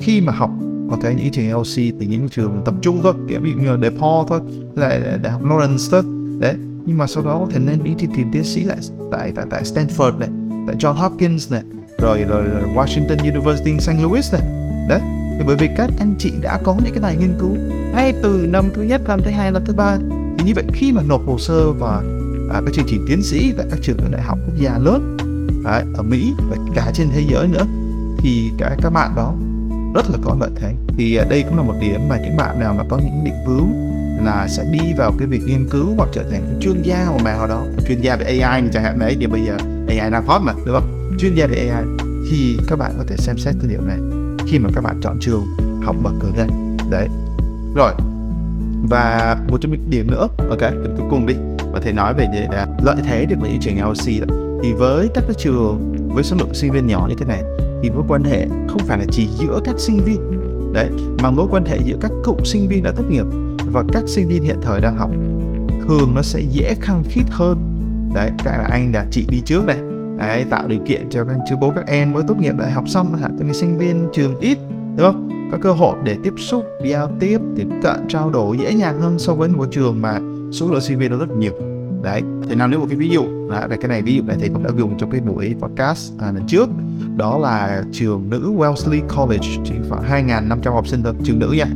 khi 0.00 0.20
mà 0.20 0.32
học 0.32 0.50
ở 0.90 0.96
cái 1.02 1.14
những 1.14 1.30
trường 1.30 1.60
LC 1.60 1.76
thì 1.76 2.06
những 2.06 2.28
trường 2.28 2.62
tập 2.64 2.74
trung 2.82 3.00
thôi 3.02 3.14
kiểu 3.28 3.40
ví 3.40 3.52
dụ 3.52 3.58
như 3.58 3.76
DePaul 3.82 4.26
thôi 4.28 4.40
là 4.74 5.18
đại 5.22 5.32
học 5.32 5.42
Lawrence 5.42 5.90
thôi 5.90 6.02
đấy 6.40 6.54
nhưng 6.86 6.98
mà 6.98 7.06
sau 7.06 7.24
đó 7.24 7.38
có 7.38 7.46
thể 7.50 7.58
lên 7.58 7.84
ý 7.84 7.94
thì 7.98 8.08
tìm 8.16 8.30
tiến 8.32 8.44
sĩ 8.44 8.64
lại 8.64 8.78
tại 9.12 9.32
tại 9.34 9.46
tại 9.50 9.62
Stanford 9.62 10.18
này 10.18 10.28
tại 10.66 10.76
John 10.76 10.92
Hopkins 10.92 11.52
này 11.52 11.62
rồi 11.98 12.24
rồi, 12.28 12.42
rồi 12.42 12.62
Washington 12.74 13.32
University 13.32 13.78
St. 13.78 14.02
Louis 14.02 14.32
này 14.32 14.42
đấy 14.88 15.00
thì 15.40 15.46
bởi 15.46 15.56
vì 15.56 15.68
các 15.76 15.90
anh 15.98 16.14
chị 16.18 16.32
đã 16.40 16.58
có 16.64 16.76
những 16.84 16.94
cái 16.94 17.02
bài 17.02 17.16
nghiên 17.16 17.34
cứu 17.38 17.56
ngay 17.94 18.12
từ 18.22 18.46
năm 18.48 18.70
thứ 18.74 18.82
nhất 18.82 19.00
năm 19.08 19.20
thứ 19.24 19.30
hai 19.30 19.50
năm 19.50 19.62
thứ 19.66 19.72
ba. 19.72 19.96
Thì 20.38 20.44
như 20.44 20.52
vậy 20.54 20.64
khi 20.72 20.92
mà 20.92 21.02
nộp 21.02 21.26
hồ 21.26 21.38
sơ 21.38 21.72
và 21.72 22.02
à, 22.50 22.60
các 22.66 22.74
chương 22.74 22.84
trình 22.88 23.04
tiến 23.08 23.22
sĩ 23.22 23.52
tại 23.56 23.66
các 23.70 23.78
trường 23.82 23.96
đại 24.10 24.22
học 24.22 24.38
quốc 24.46 24.54
gia 24.56 24.78
lớn 24.78 25.16
à, 25.64 25.82
ở 25.94 26.02
Mỹ 26.02 26.32
và 26.50 26.56
cả 26.74 26.90
trên 26.94 27.08
thế 27.12 27.24
giới 27.30 27.48
nữa 27.48 27.66
thì 28.18 28.50
cả 28.58 28.76
các 28.82 28.90
bạn 28.90 29.12
đó 29.16 29.34
rất 29.94 30.10
là 30.10 30.18
có 30.22 30.36
lợi 30.40 30.50
thế. 30.56 30.74
Thì 30.96 31.16
à, 31.16 31.24
đây 31.30 31.42
cũng 31.42 31.56
là 31.56 31.62
một 31.62 31.74
điểm 31.80 32.08
mà 32.08 32.18
những 32.22 32.36
bạn 32.36 32.60
nào 32.60 32.74
mà 32.74 32.84
có 32.88 32.98
những 32.98 33.24
định 33.24 33.44
hướng 33.46 33.68
là 34.24 34.48
sẽ 34.48 34.64
đi 34.72 34.92
vào 34.98 35.12
cái 35.18 35.28
việc 35.28 35.40
nghiên 35.46 35.68
cứu 35.70 35.94
hoặc 35.96 36.08
trở 36.12 36.22
thành 36.30 36.58
chuyên 36.60 36.82
gia 36.82 37.06
một 37.10 37.24
nào 37.24 37.46
đó 37.46 37.64
chuyên 37.88 38.00
gia 38.00 38.16
về 38.16 38.38
AI 38.40 38.62
chẳng 38.72 38.82
hạn 38.82 38.98
đấy 38.98 39.16
thì 39.20 39.26
bây 39.26 39.40
giờ 39.46 39.56
AI 39.88 40.10
đang 40.10 40.26
hot 40.26 40.42
mà 40.42 40.52
đúng 40.66 40.74
không? 40.74 41.16
Chuyên 41.18 41.34
gia 41.34 41.46
về 41.46 41.68
AI 41.68 41.84
thì 42.30 42.58
các 42.68 42.78
bạn 42.78 42.92
có 42.98 43.04
thể 43.06 43.16
xem 43.18 43.38
xét 43.38 43.54
cái 43.60 43.70
điều 43.70 43.80
này 43.80 44.19
khi 44.50 44.58
mà 44.58 44.70
các 44.74 44.84
bạn 44.84 45.00
chọn 45.02 45.18
trường 45.20 45.46
học 45.82 45.96
bậc 46.02 46.12
cử 46.20 46.28
nhân 46.36 46.76
đấy. 46.90 47.08
Rồi. 47.74 47.92
Và 48.88 49.36
một 49.48 49.60
trong 49.60 49.72
những 49.72 49.90
điểm 49.90 50.10
nữa, 50.10 50.28
ok 50.48 50.60
cuối 50.96 51.06
cùng 51.10 51.26
đi. 51.26 51.34
Có 51.72 51.80
thể 51.82 51.92
nói 51.92 52.14
về 52.14 52.26
để 52.32 52.48
à, 52.50 52.66
lợi 52.82 52.96
thế 53.04 53.26
được 53.26 53.36
với 53.40 53.50
những 53.50 53.60
trường 53.60 53.90
LC 53.90 54.28
đó. 54.28 54.34
thì 54.62 54.72
với 54.72 55.08
các 55.14 55.24
cái 55.26 55.34
trường, 55.38 55.94
với 56.14 56.24
số 56.24 56.36
lượng 56.36 56.54
sinh 56.54 56.72
viên 56.72 56.86
nhỏ 56.86 57.06
như 57.08 57.14
thế 57.18 57.26
này, 57.26 57.42
thì 57.82 57.90
mối 57.90 58.04
quan 58.08 58.24
hệ 58.24 58.46
không 58.68 58.78
phải 58.86 58.98
là 58.98 59.04
chỉ 59.10 59.26
giữa 59.26 59.60
các 59.64 59.74
sinh 59.78 60.00
viên. 60.04 60.40
Đấy, 60.72 60.88
mà 61.22 61.30
mối 61.30 61.46
quan 61.50 61.64
hệ 61.64 61.78
giữa 61.84 61.96
các 62.00 62.10
cựu 62.24 62.36
sinh 62.44 62.68
viên 62.68 62.82
đã 62.82 62.92
tốt 62.96 63.04
nghiệp 63.10 63.24
và 63.72 63.84
các 63.92 64.02
sinh 64.06 64.28
viên 64.28 64.42
hiện 64.42 64.56
thời 64.62 64.80
đang 64.80 64.96
học 64.96 65.10
thường 65.88 66.14
nó 66.14 66.22
sẽ 66.22 66.40
dễ 66.40 66.74
khăng 66.80 67.02
khít 67.08 67.24
hơn. 67.30 67.58
Đấy, 68.14 68.30
các 68.44 68.58
là 68.58 68.68
anh 68.70 68.92
là 68.92 69.06
chị 69.10 69.26
đi 69.28 69.40
trước 69.40 69.64
này 69.64 69.78
đấy 70.20 70.44
tạo 70.50 70.68
điều 70.68 70.80
kiện 70.86 71.10
cho 71.10 71.24
các 71.24 71.36
chú 71.48 71.56
bố 71.56 71.72
các 71.76 71.86
em 71.86 72.12
mới 72.12 72.22
tốt 72.28 72.36
nghiệp 72.38 72.54
đại 72.58 72.70
học 72.70 72.84
xong 72.88 73.14
hạn 73.14 73.36
cho 73.38 73.52
sinh 73.52 73.78
viên 73.78 74.08
trường 74.12 74.40
ít 74.40 74.58
đúng 74.96 75.06
không? 75.06 75.28
Có 75.52 75.58
cơ 75.62 75.72
hội 75.72 75.96
để 76.04 76.16
tiếp 76.22 76.34
xúc 76.36 76.64
giao 76.84 77.10
tiếp 77.20 77.40
tiếp 77.56 77.66
cận 77.82 78.08
trao 78.08 78.30
đổi 78.30 78.58
dễ 78.58 78.70
dàng 78.70 79.00
hơn 79.00 79.18
so 79.18 79.34
với 79.34 79.48
một 79.48 79.68
trường 79.70 80.02
mà 80.02 80.20
số 80.52 80.68
lượng 80.70 80.80
sinh 80.80 80.98
viên 80.98 81.10
nó 81.10 81.16
rất 81.16 81.30
nhiều. 81.30 81.52
Đấy 82.02 82.22
thì 82.48 82.54
nào 82.54 82.68
nếu 82.68 82.80
một 82.80 82.86
cái 82.88 82.96
ví 82.96 83.08
dụ 83.08 83.24
là 83.48 83.68
cái 83.68 83.88
này 83.88 84.02
ví 84.02 84.14
dụ 84.14 84.22
này 84.22 84.36
thì 84.40 84.48
cũng 84.48 84.62
đã 84.62 84.70
dùng 84.78 84.98
trong 84.98 85.10
cái 85.10 85.20
buổi 85.20 85.54
podcast 85.60 86.12
à, 86.18 86.32
lần 86.32 86.46
trước. 86.46 86.68
Đó 87.16 87.38
là 87.38 87.84
trường 87.92 88.30
nữ 88.30 88.52
Wellesley 88.56 89.00
College 89.16 89.48
chỉ 89.64 89.74
khoảng 89.88 90.26
2.500 90.26 90.72
học 90.72 90.88
sinh 90.88 91.02
thôi 91.02 91.14
trường 91.24 91.38
nữ 91.38 91.54
nha. 91.56 91.66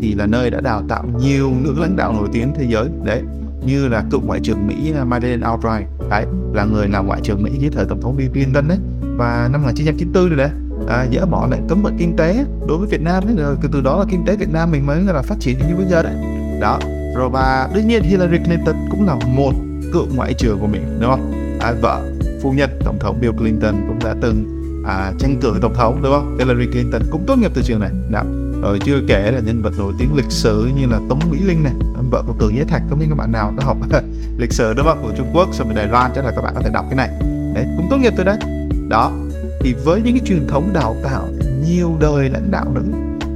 Thì 0.00 0.14
là 0.14 0.26
nơi 0.26 0.50
đã 0.50 0.60
đào 0.60 0.82
tạo 0.88 1.04
nhiều 1.20 1.52
nữ 1.62 1.74
lãnh 1.78 1.96
đạo 1.96 2.12
nổi 2.12 2.28
tiếng 2.32 2.52
thế 2.54 2.66
giới 2.68 2.88
đấy 3.04 3.22
như 3.66 3.88
là 3.88 4.04
cựu 4.10 4.20
ngoại 4.20 4.40
trưởng 4.42 4.66
Mỹ 4.66 4.92
à, 4.96 5.04
Madeleine 5.04 5.46
Albright 5.46 5.88
đấy 6.12 6.26
là 6.52 6.64
người 6.64 6.88
làm 6.88 7.06
ngoại 7.06 7.20
trưởng 7.22 7.42
Mỹ 7.42 7.50
dưới 7.58 7.70
thời 7.70 7.84
tổng 7.84 8.00
thống 8.00 8.16
Bill 8.16 8.32
Clinton 8.32 8.68
đấy. 8.68 8.78
Và 9.16 9.48
năm 9.52 9.62
1994 9.62 10.28
rồi 10.28 10.38
đấy 10.38 10.50
à, 10.88 11.06
dỡ 11.12 11.26
bỏ 11.26 11.48
lệnh 11.50 11.68
cấm 11.68 11.82
vận 11.82 11.96
kinh 11.98 12.16
tế 12.16 12.44
đối 12.68 12.78
với 12.78 12.88
Việt 12.88 13.00
Nam 13.00 13.24
đấy. 13.26 13.34
Rồi 13.38 13.56
từ 13.72 13.80
đó 13.80 13.98
là 13.98 14.04
kinh 14.10 14.24
tế 14.26 14.36
Việt 14.36 14.52
Nam 14.52 14.70
mình 14.70 14.86
mới 14.86 15.00
là 15.00 15.22
phát 15.22 15.36
triển 15.40 15.58
như 15.58 15.76
bây 15.76 15.86
giờ 15.86 16.02
đấy. 16.02 16.14
Đó 16.60 16.78
rồi 17.16 17.28
và 17.28 17.68
đương 17.74 17.88
nhiên 17.88 18.02
Hillary 18.02 18.38
Clinton 18.38 18.74
cũng 18.90 19.06
là 19.06 19.16
một 19.26 19.52
cựu 19.92 20.06
ngoại 20.14 20.34
trưởng 20.34 20.58
của 20.58 20.66
mình 20.66 20.98
đúng 21.00 21.10
không? 21.10 21.32
À, 21.60 21.72
vợ 21.82 22.02
phu 22.42 22.52
nhân 22.52 22.70
tổng 22.84 22.98
thống 22.98 23.20
Bill 23.20 23.32
Clinton 23.32 23.74
cũng 23.88 23.98
đã 24.04 24.14
từng 24.20 24.44
à, 24.86 25.12
tranh 25.18 25.40
cử 25.40 25.54
tổng 25.62 25.74
thống 25.74 26.00
đúng 26.02 26.12
không? 26.12 26.38
Hillary 26.38 26.66
Clinton 26.66 27.02
cũng 27.10 27.24
tốt 27.26 27.36
nghiệp 27.38 27.50
từ 27.54 27.62
trường 27.62 27.80
này. 27.80 27.90
Đó 28.10 28.22
rồi 28.62 28.78
chưa 28.84 29.00
kể 29.08 29.30
là 29.30 29.40
nhân 29.40 29.62
vật 29.62 29.72
nổi 29.78 29.92
tiếng 29.98 30.14
lịch 30.16 30.30
sử 30.30 30.70
như 30.76 30.86
là 30.86 31.00
Tống 31.08 31.20
Mỹ 31.30 31.38
Linh 31.44 31.62
này 31.62 31.72
vợ 32.12 32.22
của 32.26 32.32
Cường 32.38 32.54
nhất 32.54 32.68
Thạch 32.68 32.82
không 32.88 32.98
biết 32.98 33.06
các 33.08 33.18
bạn 33.18 33.32
nào 33.32 33.52
đã 33.58 33.64
học 33.64 33.76
lịch 34.38 34.52
sử 34.52 34.74
đúng 34.74 34.86
không 34.86 35.02
của 35.02 35.12
Trung 35.16 35.30
Quốc 35.34 35.48
xong 35.52 35.66
rồi 35.66 35.76
Đài 35.76 35.88
Loan 35.88 36.10
chắc 36.14 36.24
là 36.24 36.32
các 36.36 36.42
bạn 36.42 36.54
có 36.54 36.60
thể 36.60 36.70
đọc 36.72 36.84
cái 36.90 36.96
này. 36.96 37.08
Đấy 37.54 37.66
cũng 37.76 37.86
tốt 37.90 37.96
nghiệp 37.96 38.12
từ 38.16 38.24
đấy. 38.24 38.38
Đó 38.88 39.12
thì 39.60 39.74
với 39.84 40.02
những 40.02 40.18
cái 40.18 40.26
truyền 40.26 40.46
thống 40.46 40.70
đào 40.72 40.96
tạo 41.04 41.28
nhiều 41.66 41.96
đời 42.00 42.30
lãnh 42.30 42.50
đạo 42.50 42.64
nữ 42.74 42.82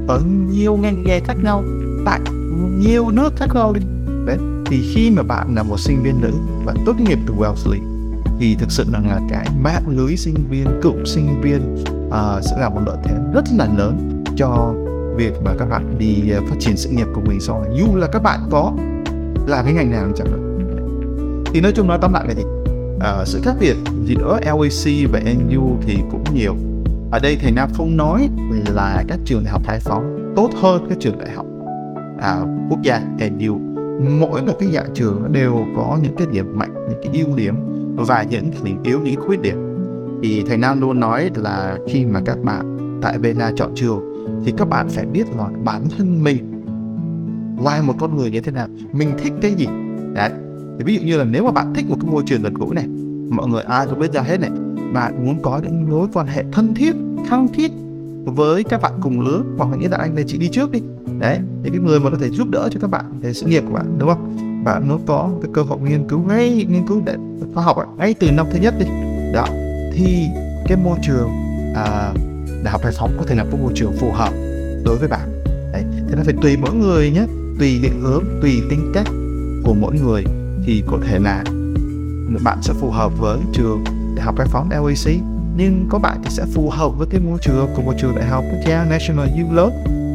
ở 0.07 0.21
nhiều 0.49 0.77
ngành 0.77 1.03
nghề 1.03 1.19
khác 1.19 1.37
nhau 1.43 1.63
tại 2.05 2.19
nhiều 2.79 3.11
nước 3.11 3.33
khác 3.35 3.47
nhau 3.53 3.73
đi. 3.73 3.81
Đấy 4.25 4.37
thì 4.65 4.93
khi 4.93 5.11
mà 5.11 5.23
bạn 5.23 5.55
là 5.55 5.63
một 5.63 5.79
sinh 5.79 6.03
viên 6.03 6.21
nữ 6.21 6.31
và 6.65 6.73
tốt 6.85 6.93
nghiệp 6.99 7.19
từ 7.27 7.33
Wellesley 7.33 7.79
thì 8.39 8.55
thực 8.55 8.71
sự 8.71 8.85
là 8.91 9.19
cái 9.29 9.47
mạng 9.59 9.83
lưới 9.87 10.17
sinh 10.17 10.35
viên 10.49 10.67
cựu 10.81 11.05
sinh 11.05 11.41
viên 11.41 11.83
uh, 12.07 12.43
sẽ 12.43 12.57
là 12.59 12.69
một 12.69 12.81
lợi 12.85 12.97
thế 13.03 13.15
rất 13.33 13.43
là 13.57 13.67
lớn 13.77 14.23
cho 14.37 14.73
việc 15.17 15.33
mà 15.43 15.51
các 15.59 15.65
bạn 15.65 15.95
đi 15.97 16.29
ờ, 16.29 16.41
phát 16.49 16.55
triển 16.59 16.77
sự 16.77 16.89
nghiệp 16.89 17.07
của 17.13 17.21
mình 17.21 17.39
sau 17.39 17.61
này. 17.61 17.71
Dù 17.79 17.95
là 17.95 18.07
các 18.07 18.23
bạn 18.23 18.39
có 18.51 18.73
làm 19.47 19.65
cái 19.65 19.73
ngành 19.73 19.91
nào 19.91 20.07
chẳng 20.15 20.27
hạn. 20.27 20.43
Thì 21.45 21.61
nói 21.61 21.71
chung 21.75 21.87
nói 21.87 21.97
tóm 22.01 22.13
lại 22.13 22.27
là 22.27 22.33
gì? 22.33 22.43
À, 22.99 23.25
sự 23.25 23.41
khác 23.43 23.53
biệt 23.59 23.75
giữa 24.05 24.39
LAC 24.45 25.11
và 25.11 25.19
NU 25.19 25.77
thì 25.81 25.97
cũng 26.11 26.23
nhiều. 26.33 26.55
Ở 27.11 27.19
đây 27.19 27.37
thầy 27.41 27.51
Nam 27.51 27.69
không 27.73 27.97
nói 27.97 28.29
là 28.75 29.03
các 29.07 29.19
trường 29.25 29.43
đại 29.43 29.51
học 29.51 29.61
Hải 29.65 29.79
Phòng 29.79 30.33
tốt 30.35 30.49
hơn 30.61 30.85
các 30.89 30.97
trường 31.01 31.19
đại 31.19 31.29
học 31.29 31.45
à, 32.21 32.37
quốc 32.69 32.81
gia 32.81 33.01
NU 33.39 33.59
mỗi 34.19 34.41
một 34.41 34.53
cái 34.59 34.69
dạng 34.73 34.93
trường 34.93 35.31
đều 35.31 35.65
có 35.75 35.97
những 36.03 36.15
cái 36.15 36.27
điểm 36.31 36.59
mạnh 36.59 36.73
những 36.89 36.99
cái 37.03 37.23
ưu 37.23 37.35
điểm 37.35 37.55
và 37.95 38.23
những 38.23 38.51
điểm 38.63 38.83
yếu 38.83 38.99
những 38.99 39.21
khuyết 39.21 39.41
điểm. 39.41 39.57
Thì 40.23 40.43
thầy 40.47 40.57
Nam 40.57 40.81
luôn 40.81 40.99
nói 40.99 41.29
là 41.35 41.77
khi 41.87 42.05
mà 42.05 42.21
các 42.25 42.37
bạn 42.43 42.77
tại 43.01 43.17
Vena 43.17 43.51
chọn 43.55 43.71
trường 43.75 44.06
thì 44.45 44.53
các 44.57 44.69
bạn 44.69 44.89
phải 44.89 45.05
biết 45.05 45.27
là 45.37 45.49
bản 45.63 45.85
thân 45.97 46.23
mình 46.23 46.63
ngoài 47.61 47.81
một 47.81 47.93
con 47.99 48.17
người 48.17 48.31
như 48.31 48.41
thế 48.41 48.51
nào. 48.51 48.67
Mình 48.91 49.11
thích 49.17 49.33
cái 49.41 49.53
gì? 49.53 49.67
Đấy. 50.13 50.29
Thì 50.77 50.83
ví 50.83 50.97
dụ 50.97 51.01
như 51.05 51.17
là 51.17 51.23
nếu 51.23 51.43
mà 51.43 51.51
bạn 51.51 51.73
thích 51.73 51.85
một 51.89 51.95
cái 52.01 52.11
môi 52.11 52.23
trường 52.25 52.41
gần 52.41 52.53
gũi 52.53 52.75
này 52.75 52.87
mọi 53.29 53.47
người 53.47 53.63
ai 53.63 53.87
cũng 53.89 53.99
biết 53.99 54.13
ra 54.13 54.21
hết 54.21 54.39
này 54.39 54.49
bạn 54.93 55.25
muốn 55.25 55.41
có 55.41 55.59
những 55.63 55.89
mối 55.89 56.07
quan 56.13 56.27
hệ 56.27 56.43
thân 56.51 56.73
thiết 56.75 56.95
khăng 57.27 57.47
thiết 57.47 57.71
với 58.25 58.63
các 58.63 58.81
bạn 58.81 58.93
cùng 59.01 59.21
lứa 59.21 59.43
hoặc 59.57 59.71
là 59.71 59.77
nghĩa 59.77 59.89
là 59.89 59.97
anh 59.97 60.15
này 60.15 60.23
chị 60.27 60.37
đi 60.37 60.47
trước 60.47 60.71
đi. 60.71 60.81
Đấy 61.19 61.39
thì 61.63 61.69
cái 61.69 61.79
người 61.79 61.99
mà 61.99 62.09
có 62.09 62.17
thể 62.17 62.29
giúp 62.29 62.49
đỡ 62.49 62.69
cho 62.71 62.79
các 62.79 62.89
bạn 62.89 63.05
về 63.21 63.33
sự 63.33 63.47
nghiệp 63.47 63.63
của 63.67 63.73
bạn 63.73 63.95
đúng 63.97 64.09
không? 64.09 64.37
Bạn 64.63 64.87
nó 64.87 64.97
có 65.05 65.29
cái 65.41 65.51
cơ 65.53 65.61
hội 65.61 65.79
nghiên 65.81 66.07
cứu 66.07 66.19
ngay 66.19 66.65
nghiên 66.69 66.87
cứu 66.87 67.01
để 67.05 67.15
khoa 67.53 67.63
học 67.63 67.77
ngay 67.97 68.13
từ 68.13 68.31
năm 68.31 68.45
thứ 68.51 68.59
nhất 68.59 68.73
đi. 68.79 68.85
Đó. 69.33 69.45
Thì 69.93 70.25
cái 70.67 70.77
môi 70.83 70.97
trường 71.03 71.29
à, 71.75 72.13
đại 72.67 72.71
học 72.71 72.83
hay 72.83 72.93
Phòng 72.97 73.17
có 73.17 73.23
thể 73.27 73.35
là 73.35 73.43
một 73.43 73.57
môi 73.61 73.71
trường 73.75 73.93
phù 73.99 74.11
hợp 74.11 74.33
đối 74.85 74.97
với 74.97 75.07
bạn. 75.07 75.43
Đấy 75.73 75.83
thế 76.09 76.15
nó 76.15 76.23
phải 76.25 76.33
tùy 76.41 76.57
mỗi 76.57 76.73
người 76.73 77.11
nhé 77.11 77.25
tùy 77.59 77.79
định 77.83 78.01
hướng 78.01 78.23
tùy 78.41 78.61
tính 78.69 78.91
cách 78.93 79.07
của 79.63 79.73
mỗi 79.73 79.95
người 79.95 80.23
thì 80.65 80.83
có 80.87 80.97
thể 81.07 81.19
là 81.19 81.43
bạn 82.43 82.57
sẽ 82.61 82.73
phù 82.73 82.91
hợp 82.91 83.11
với 83.19 83.37
trường 83.53 83.83
đại 84.15 84.25
học 84.25 84.35
Hải 84.37 84.47
phóng 84.47 84.69
LAC 84.71 85.13
nhưng 85.57 85.85
có 85.89 85.99
bạn 85.99 86.21
thì 86.23 86.29
sẽ 86.29 86.45
phù 86.53 86.69
hợp 86.69 86.89
với 86.97 87.07
cái 87.11 87.19
môi 87.19 87.39
trường 87.41 87.67
của 87.75 87.81
một 87.81 87.93
trường 88.01 88.15
đại 88.15 88.25
học 88.25 88.43
quốc 88.51 88.59
gia 88.67 88.85
National 88.85 89.29
U 89.43 89.53
lớn 89.53 89.71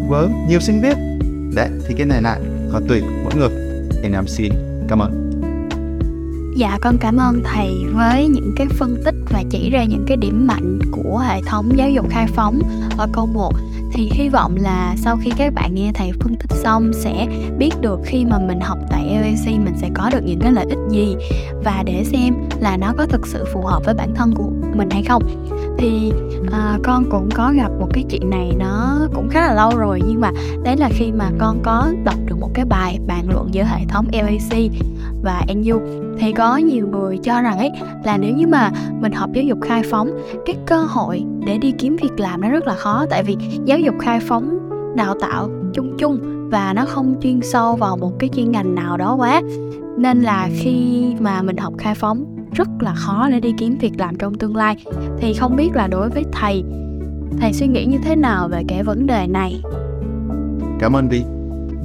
với 0.08 0.28
nhiều 0.48 0.60
sinh 0.60 0.80
viên. 0.80 1.18
Đấy 1.54 1.68
thì 1.88 1.94
cái 1.98 2.06
này 2.06 2.22
là 2.22 2.38
còn 2.72 2.88
tùy 2.88 3.02
mỗi 3.24 3.34
người. 3.34 3.50
NMC, 4.08 4.28
xin 4.28 4.52
cảm 4.88 4.98
ơn. 4.98 5.31
Dạ 6.56 6.78
con 6.80 6.96
cảm 7.00 7.16
ơn 7.16 7.42
thầy 7.44 7.84
với 7.92 8.28
những 8.28 8.52
cái 8.56 8.66
phân 8.66 9.02
tích 9.04 9.14
và 9.30 9.42
chỉ 9.50 9.70
ra 9.70 9.84
những 9.84 10.04
cái 10.06 10.16
điểm 10.16 10.46
mạnh 10.46 10.78
của 10.90 11.18
hệ 11.18 11.42
thống 11.42 11.78
giáo 11.78 11.90
dục 11.90 12.06
khai 12.10 12.26
phóng 12.26 12.58
ở 12.98 13.08
câu 13.12 13.26
1 13.26 13.52
thì 13.92 14.10
hy 14.12 14.28
vọng 14.28 14.56
là 14.56 14.94
sau 14.96 15.16
khi 15.22 15.30
các 15.38 15.54
bạn 15.54 15.74
nghe 15.74 15.92
thầy 15.94 16.12
phân 16.20 16.36
tích 16.36 16.56
xong 16.56 16.92
sẽ 16.92 17.26
biết 17.58 17.70
được 17.80 18.00
khi 18.04 18.24
mà 18.24 18.38
mình 18.38 18.60
học 18.60 18.78
tại 18.90 19.18
LAC 19.20 19.46
mình 19.46 19.74
sẽ 19.80 19.90
có 19.94 20.10
được 20.12 20.20
những 20.24 20.40
cái 20.40 20.52
lợi 20.52 20.66
ích 20.68 20.78
gì 20.90 21.16
và 21.64 21.82
để 21.86 22.04
xem 22.04 22.34
là 22.60 22.76
nó 22.76 22.92
có 22.98 23.06
thực 23.06 23.26
sự 23.26 23.44
phù 23.52 23.62
hợp 23.62 23.82
với 23.84 23.94
bản 23.94 24.14
thân 24.14 24.34
của 24.34 24.50
mình 24.74 24.90
hay 24.90 25.02
không. 25.02 25.22
Thì 25.78 26.12
à, 26.52 26.78
con 26.84 27.04
cũng 27.10 27.28
có 27.34 27.52
gặp 27.56 27.70
một 27.80 27.88
cái 27.92 28.04
chuyện 28.10 28.30
này 28.30 28.52
nó 28.58 28.98
cũng 29.14 29.28
khá 29.28 29.40
là 29.40 29.54
lâu 29.54 29.78
rồi 29.78 30.00
nhưng 30.06 30.20
mà 30.20 30.32
đấy 30.64 30.76
là 30.76 30.88
khi 30.92 31.12
mà 31.12 31.30
con 31.38 31.60
có 31.62 31.92
đọc 32.04 32.18
được 32.26 32.36
một 32.40 32.50
cái 32.54 32.64
bài 32.64 32.98
bàn 33.06 33.24
luận 33.28 33.48
giữa 33.54 33.62
hệ 33.62 33.84
thống 33.88 34.06
LAC 34.12 34.72
và 35.22 35.42
NU 35.48 35.80
thì 36.18 36.32
có 36.32 36.56
nhiều 36.56 36.88
người 36.88 37.18
cho 37.18 37.42
rằng 37.42 37.58
ấy, 37.58 37.70
là 38.04 38.16
nếu 38.16 38.34
như 38.36 38.46
mà 38.46 38.70
mình 39.00 39.12
học 39.12 39.30
giáo 39.32 39.44
dục 39.44 39.58
khai 39.62 39.82
phóng, 39.90 40.10
cái 40.46 40.56
cơ 40.66 40.82
hội 40.82 41.24
để 41.46 41.58
đi 41.58 41.72
kiếm 41.72 41.96
việc 42.02 42.20
làm 42.20 42.40
nó 42.40 42.48
rất 42.48 42.66
là 42.66 42.74
khó. 42.74 43.06
Tại 43.10 43.22
vì 43.22 43.36
giáo 43.64 43.78
dục 43.78 43.94
khai 44.00 44.20
phóng, 44.20 44.58
đào 44.96 45.14
tạo 45.20 45.48
chung 45.74 45.96
chung 45.98 46.18
và 46.50 46.72
nó 46.72 46.84
không 46.84 47.14
chuyên 47.22 47.40
sâu 47.42 47.76
vào 47.76 47.96
một 47.96 48.12
cái 48.18 48.30
chuyên 48.34 48.52
ngành 48.52 48.74
nào 48.74 48.96
đó 48.96 49.14
quá. 49.14 49.42
Nên 49.98 50.20
là 50.20 50.48
khi 50.52 51.06
mà 51.20 51.42
mình 51.42 51.56
học 51.56 51.74
khai 51.78 51.94
phóng, 51.94 52.24
rất 52.54 52.68
là 52.80 52.94
khó 52.94 53.28
để 53.30 53.40
đi 53.40 53.54
kiếm 53.58 53.76
việc 53.80 53.92
làm 53.98 54.16
trong 54.16 54.34
tương 54.34 54.56
lai. 54.56 54.76
Thì 55.18 55.34
không 55.34 55.56
biết 55.56 55.70
là 55.74 55.86
đối 55.86 56.08
với 56.08 56.24
thầy 56.32 56.64
thầy 57.40 57.52
suy 57.52 57.66
nghĩ 57.66 57.84
như 57.84 57.98
thế 58.04 58.16
nào 58.16 58.48
về 58.48 58.62
cái 58.68 58.82
vấn 58.82 59.06
đề 59.06 59.26
này? 59.26 59.62
Cảm 60.80 60.96
ơn 60.96 61.08
Vi 61.08 61.22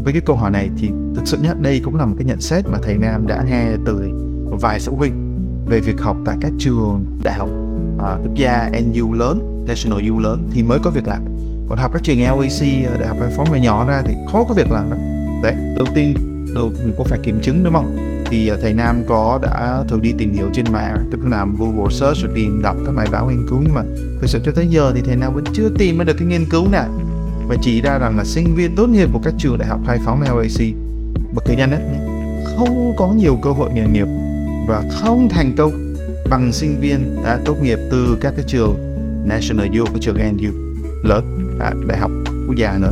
với 0.07 0.13
cái 0.13 0.21
câu 0.25 0.35
hỏi 0.35 0.51
này 0.51 0.69
thì 0.77 0.91
thực 1.15 1.27
sự 1.27 1.37
nhất 1.41 1.61
đây 1.61 1.81
cũng 1.83 1.95
là 1.95 2.05
một 2.05 2.15
cái 2.17 2.25
nhận 2.25 2.41
xét 2.41 2.65
mà 2.67 2.77
thầy 2.83 2.97
Nam 2.97 3.27
đã 3.27 3.43
nghe 3.47 3.65
từ 3.85 4.09
một 4.51 4.57
vài 4.61 4.79
phụ 4.79 4.95
huynh 4.95 5.39
về 5.65 5.79
việc 5.79 6.01
học 6.01 6.17
tại 6.25 6.37
các 6.41 6.51
trường 6.59 7.05
đại 7.23 7.33
học 7.33 7.49
uh, 7.95 8.23
quốc 8.23 8.33
gia 8.35 8.69
NU 8.69 9.13
lớn, 9.13 9.65
National 9.67 10.09
U 10.09 10.19
lớn 10.19 10.49
thì 10.53 10.63
mới 10.63 10.79
có 10.83 10.89
việc 10.89 11.07
làm. 11.07 11.25
Còn 11.69 11.77
học 11.77 11.91
các 11.93 12.03
trường 12.03 12.21
LAC, 12.21 12.61
à, 12.91 12.97
đại 12.99 13.07
học 13.07 13.17
phóng 13.37 13.47
về 13.51 13.59
nhỏ 13.59 13.77
nhỏ 13.77 13.85
ra 13.87 14.01
thì 14.05 14.13
khó 14.31 14.43
có 14.43 14.53
việc 14.53 14.71
làm 14.71 14.89
đó. 14.89 14.97
Đấy, 15.43 15.55
đầu 15.77 15.87
tiên 15.95 16.13
đầu 16.55 16.71
mình 16.85 16.93
cũng 16.97 17.07
phải 17.07 17.19
kiểm 17.23 17.39
chứng 17.41 17.63
đúng 17.63 17.73
không? 17.73 17.97
Thì 18.29 18.51
uh, 18.51 18.59
thầy 18.61 18.73
Nam 18.73 19.03
có 19.07 19.39
đã 19.41 19.83
thử 19.87 19.99
đi 19.99 20.13
tìm 20.17 20.33
hiểu 20.33 20.49
trên 20.53 20.65
mạng, 20.71 20.97
tức 21.11 21.19
là 21.23 21.37
làm 21.37 21.55
Google 21.59 21.93
search 21.93 22.17
rồi 22.17 22.31
tìm 22.35 22.61
đọc 22.61 22.75
các 22.85 22.91
bài 22.95 23.07
báo 23.11 23.29
nghiên 23.29 23.47
cứu 23.49 23.59
nhưng 23.63 23.73
mà 23.73 23.83
thực 24.21 24.27
sự 24.27 24.39
cho 24.45 24.51
tới 24.51 24.67
giờ 24.67 24.91
thì 24.95 25.01
thầy 25.05 25.15
Nam 25.15 25.33
vẫn 25.33 25.43
chưa 25.53 25.69
tìm 25.77 26.05
được 26.05 26.15
cái 26.19 26.27
nghiên 26.27 26.45
cứu 26.49 26.67
nào 26.67 26.89
và 27.47 27.55
chỉ 27.61 27.81
ra 27.81 27.97
rằng 27.97 28.17
là 28.17 28.23
sinh 28.23 28.55
viên 28.55 28.75
tốt 28.75 28.87
nghiệp 28.87 29.09
của 29.13 29.19
các 29.23 29.33
trường 29.37 29.57
đại 29.57 29.67
học 29.67 29.79
khai 29.87 29.99
phóng 30.05 30.21
LAC 30.21 30.75
bậc 31.33 31.45
cử 31.45 31.53
nhân 31.53 31.71
ấy, 31.71 31.81
không 32.57 32.93
có 32.97 33.07
nhiều 33.07 33.39
cơ 33.43 33.51
hội 33.51 33.69
nghề 33.73 33.87
nghiệp 33.87 34.07
và 34.67 34.83
không 34.91 35.29
thành 35.29 35.55
công 35.57 35.93
bằng 36.29 36.51
sinh 36.51 36.79
viên 36.79 37.23
đã 37.23 37.39
tốt 37.45 37.55
nghiệp 37.61 37.79
từ 37.91 38.17
các 38.21 38.33
cái 38.35 38.45
trường 38.47 38.75
National 39.25 39.79
U, 39.79 39.85
các 39.85 40.01
trường 40.01 40.17
NU 40.17 40.49
lớn, 41.03 41.57
à, 41.59 41.71
đại 41.87 41.97
học 41.97 42.11
quốc 42.47 42.55
gia 42.55 42.77
nữa. 42.77 42.91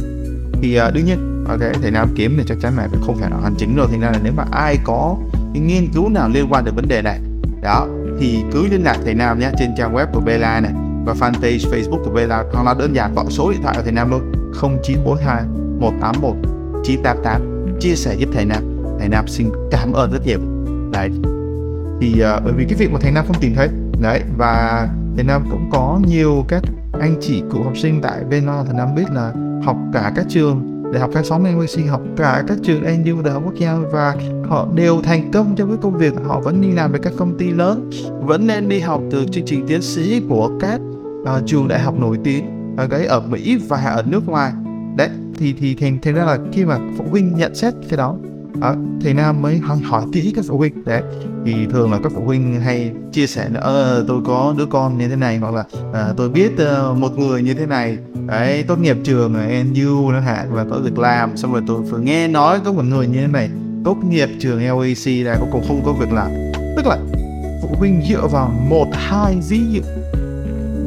Thì 0.62 0.76
à, 0.76 0.92
đương 0.92 1.06
nhiên, 1.06 1.46
ở 1.48 1.58
cái 1.58 1.74
thầy 1.82 1.92
Nam 1.92 2.10
kiếm 2.16 2.36
thì 2.38 2.44
chắc 2.48 2.58
chắn 2.62 2.78
là 2.78 2.88
không 3.02 3.18
phải 3.20 3.30
là 3.30 3.38
hoàn 3.38 3.56
chính 3.58 3.76
rồi. 3.76 3.88
thì 3.92 3.98
nên 3.98 4.12
là 4.12 4.20
nếu 4.24 4.34
mà 4.34 4.46
ai 4.52 4.78
có 4.84 5.18
cái 5.54 5.62
nghiên 5.62 5.88
cứu 5.94 6.10
nào 6.10 6.30
liên 6.30 6.48
quan 6.50 6.66
đến 6.66 6.76
vấn 6.76 6.88
đề 6.88 7.02
này, 7.02 7.20
đó 7.62 7.88
thì 8.20 8.44
cứ 8.54 8.68
liên 8.68 8.84
lạc 8.84 8.98
thầy 9.06 9.14
Nam 9.14 9.40
nhé 9.40 9.52
trên 9.60 9.70
trang 9.78 9.94
web 9.96 10.06
của 10.14 10.22
Bella 10.22 10.60
này 10.60 10.72
và 11.06 11.14
fanpage 11.14 11.72
Facebook 11.72 12.04
của 12.04 12.12
Bella. 12.12 12.44
Hoặc 12.54 12.64
là 12.64 12.74
đơn 12.74 12.96
giản 12.96 13.16
gọi 13.16 13.26
số 13.30 13.52
điện 13.52 13.62
thoại 13.64 13.76
ở 13.78 13.84
Việt 13.84 13.94
Nam 13.94 14.12
luôn 14.12 14.32
0942 14.62 15.44
181 15.80 16.36
988 16.84 17.78
chia 17.80 17.96
sẻ 17.96 18.16
giúp 18.16 18.30
thầy 18.34 18.46
Nam. 18.46 18.64
Thầy 19.00 19.10
Nam 19.10 19.28
xin 19.28 19.50
cảm 19.72 19.94
ơn 19.94 20.12
rất 20.12 20.26
nhiều. 20.26 20.40
Đấy. 20.92 21.10
Thì 22.02 22.14
uh, 22.14 22.44
bởi 22.44 22.54
vì 22.54 22.66
cái 22.66 22.76
việc 22.78 22.92
mà 22.92 23.00
thầy 23.02 23.12
Nam 23.12 23.26
không 23.28 23.40
tìm 23.42 23.54
thấy. 23.56 23.70
Đấy 24.02 24.22
và 24.38 24.88
thầy 25.16 25.24
Nam 25.24 25.46
cũng 25.52 25.70
có 25.72 26.00
nhiều 26.08 26.46
các 26.48 26.64
anh 27.00 27.16
chị 27.22 27.44
cựu 27.52 27.64
học 27.64 27.78
sinh 27.78 28.02
tại 28.02 28.24
bên 28.30 28.46
thầy 28.46 28.76
Nam 28.76 28.96
biết 28.96 29.12
là 29.12 29.34
học 29.64 29.78
cả 29.94 30.12
các 30.16 30.26
trường 30.30 30.76
đại 30.92 31.02
học 31.02 31.10
khai 31.14 31.24
phóng 31.30 31.44
NYC 31.44 31.90
học 31.90 32.02
cả 32.18 32.44
các 32.48 32.58
trường 32.64 32.82
NU 32.82 33.22
đại 33.22 33.34
học 33.34 33.44
quốc 33.46 33.56
gia 33.56 33.76
và 33.92 34.16
họ 34.50 34.68
đều 34.76 35.02
thành 35.02 35.32
công 35.32 35.56
trong 35.56 35.70
cái 35.70 35.78
công 35.82 35.98
việc. 35.98 36.14
Họ 36.26 36.40
vẫn 36.40 36.62
đi 36.62 36.72
làm 36.72 36.92
với 36.92 37.00
các 37.00 37.14
công 37.18 37.38
ty 37.38 37.52
lớn 37.52 37.90
vẫn 38.22 38.48
nên 38.48 38.70
đi 38.70 38.80
học 38.80 39.02
từ 39.12 39.26
chương 39.32 39.46
trình 39.46 39.68
tiến 39.68 39.82
sĩ 39.82 40.22
của 40.30 40.52
các 40.60 40.80
uh, 41.26 41.46
trường 41.46 41.68
đại 41.68 41.80
học 41.80 42.00
nổi 42.00 42.18
tiếng 42.24 42.46
à, 42.78 42.84
ở 42.84 42.88
cái 42.88 43.06
ở 43.06 43.20
Mỹ 43.20 43.58
và 43.68 43.78
ở 43.78 44.04
nước 44.08 44.28
ngoài. 44.28 44.52
Đấy 44.98 45.10
thì 45.38 45.54
thì 45.60 45.76
thành 45.76 46.00
thành 46.02 46.14
ra 46.14 46.26
là 46.26 46.38
khi 46.52 46.66
mà 46.66 46.80
phụ 46.98 47.06
huynh 47.10 47.36
nhận 47.36 47.56
xét 47.56 47.74
cái 47.90 47.98
đó 47.98 48.16
à, 48.62 48.76
thầy 49.02 49.14
Nam 49.14 49.42
mới 49.42 49.58
hỏi 49.84 50.04
kỹ 50.14 50.34
các 50.36 50.46
phụ 50.48 50.58
huynh. 50.58 50.86
Đấy 50.86 51.02
thì 51.46 51.54
thường 51.72 51.92
là 51.92 52.00
các 52.04 52.12
phụ 52.16 52.22
huynh 52.26 52.62
hay 52.62 52.92
chia 53.12 53.28
sẻ 53.28 53.50
là 53.54 53.60
ờ, 53.60 54.06
tôi 54.08 54.22
có 54.26 54.56
đứa 54.58 54.66
con 54.66 54.98
như 54.98 55.08
thế 55.08 55.16
này 55.16 55.38
hoặc 55.38 55.54
là 55.54 55.64
à, 55.94 56.14
tôi 56.18 56.30
biết 56.30 56.52
uh, 56.54 56.98
một 56.98 57.18
người 57.18 57.44
như 57.44 57.54
thế 57.54 57.66
này. 57.66 57.98
Đấy 58.28 58.64
tốt 58.68 58.80
nghiệp 58.80 58.98
trường 59.04 59.34
ở 59.34 59.64
NU 59.64 60.12
nó 60.12 60.20
hạn 60.20 60.48
và 60.52 60.66
có 60.72 60.80
việc 60.80 60.98
làm 60.98 61.38
xong 61.38 61.54
rồi 61.54 61.62
tôi 61.68 61.82
vừa 61.82 61.98
nghe 61.98 62.28
nói 62.28 62.60
có 62.66 62.72
một 62.72 62.84
người 62.84 63.08
như 63.08 63.22
thế 63.22 63.28
này 63.28 63.50
tốt 63.86 63.98
nghiệp 64.10 64.30
trường 64.40 64.60
LAC 64.60 65.26
là 65.26 65.38
cũng 65.52 65.64
không 65.68 65.82
có 65.86 65.94
việc 65.94 66.12
làm. 66.12 66.32
Tức 66.76 66.86
là 66.86 66.98
phụ 67.62 67.76
huynh 67.78 68.02
dựa 68.10 68.28
vào 68.28 68.52
một 68.70 68.88
hai 68.94 69.38
ví 69.50 69.60
dụ 69.72 69.82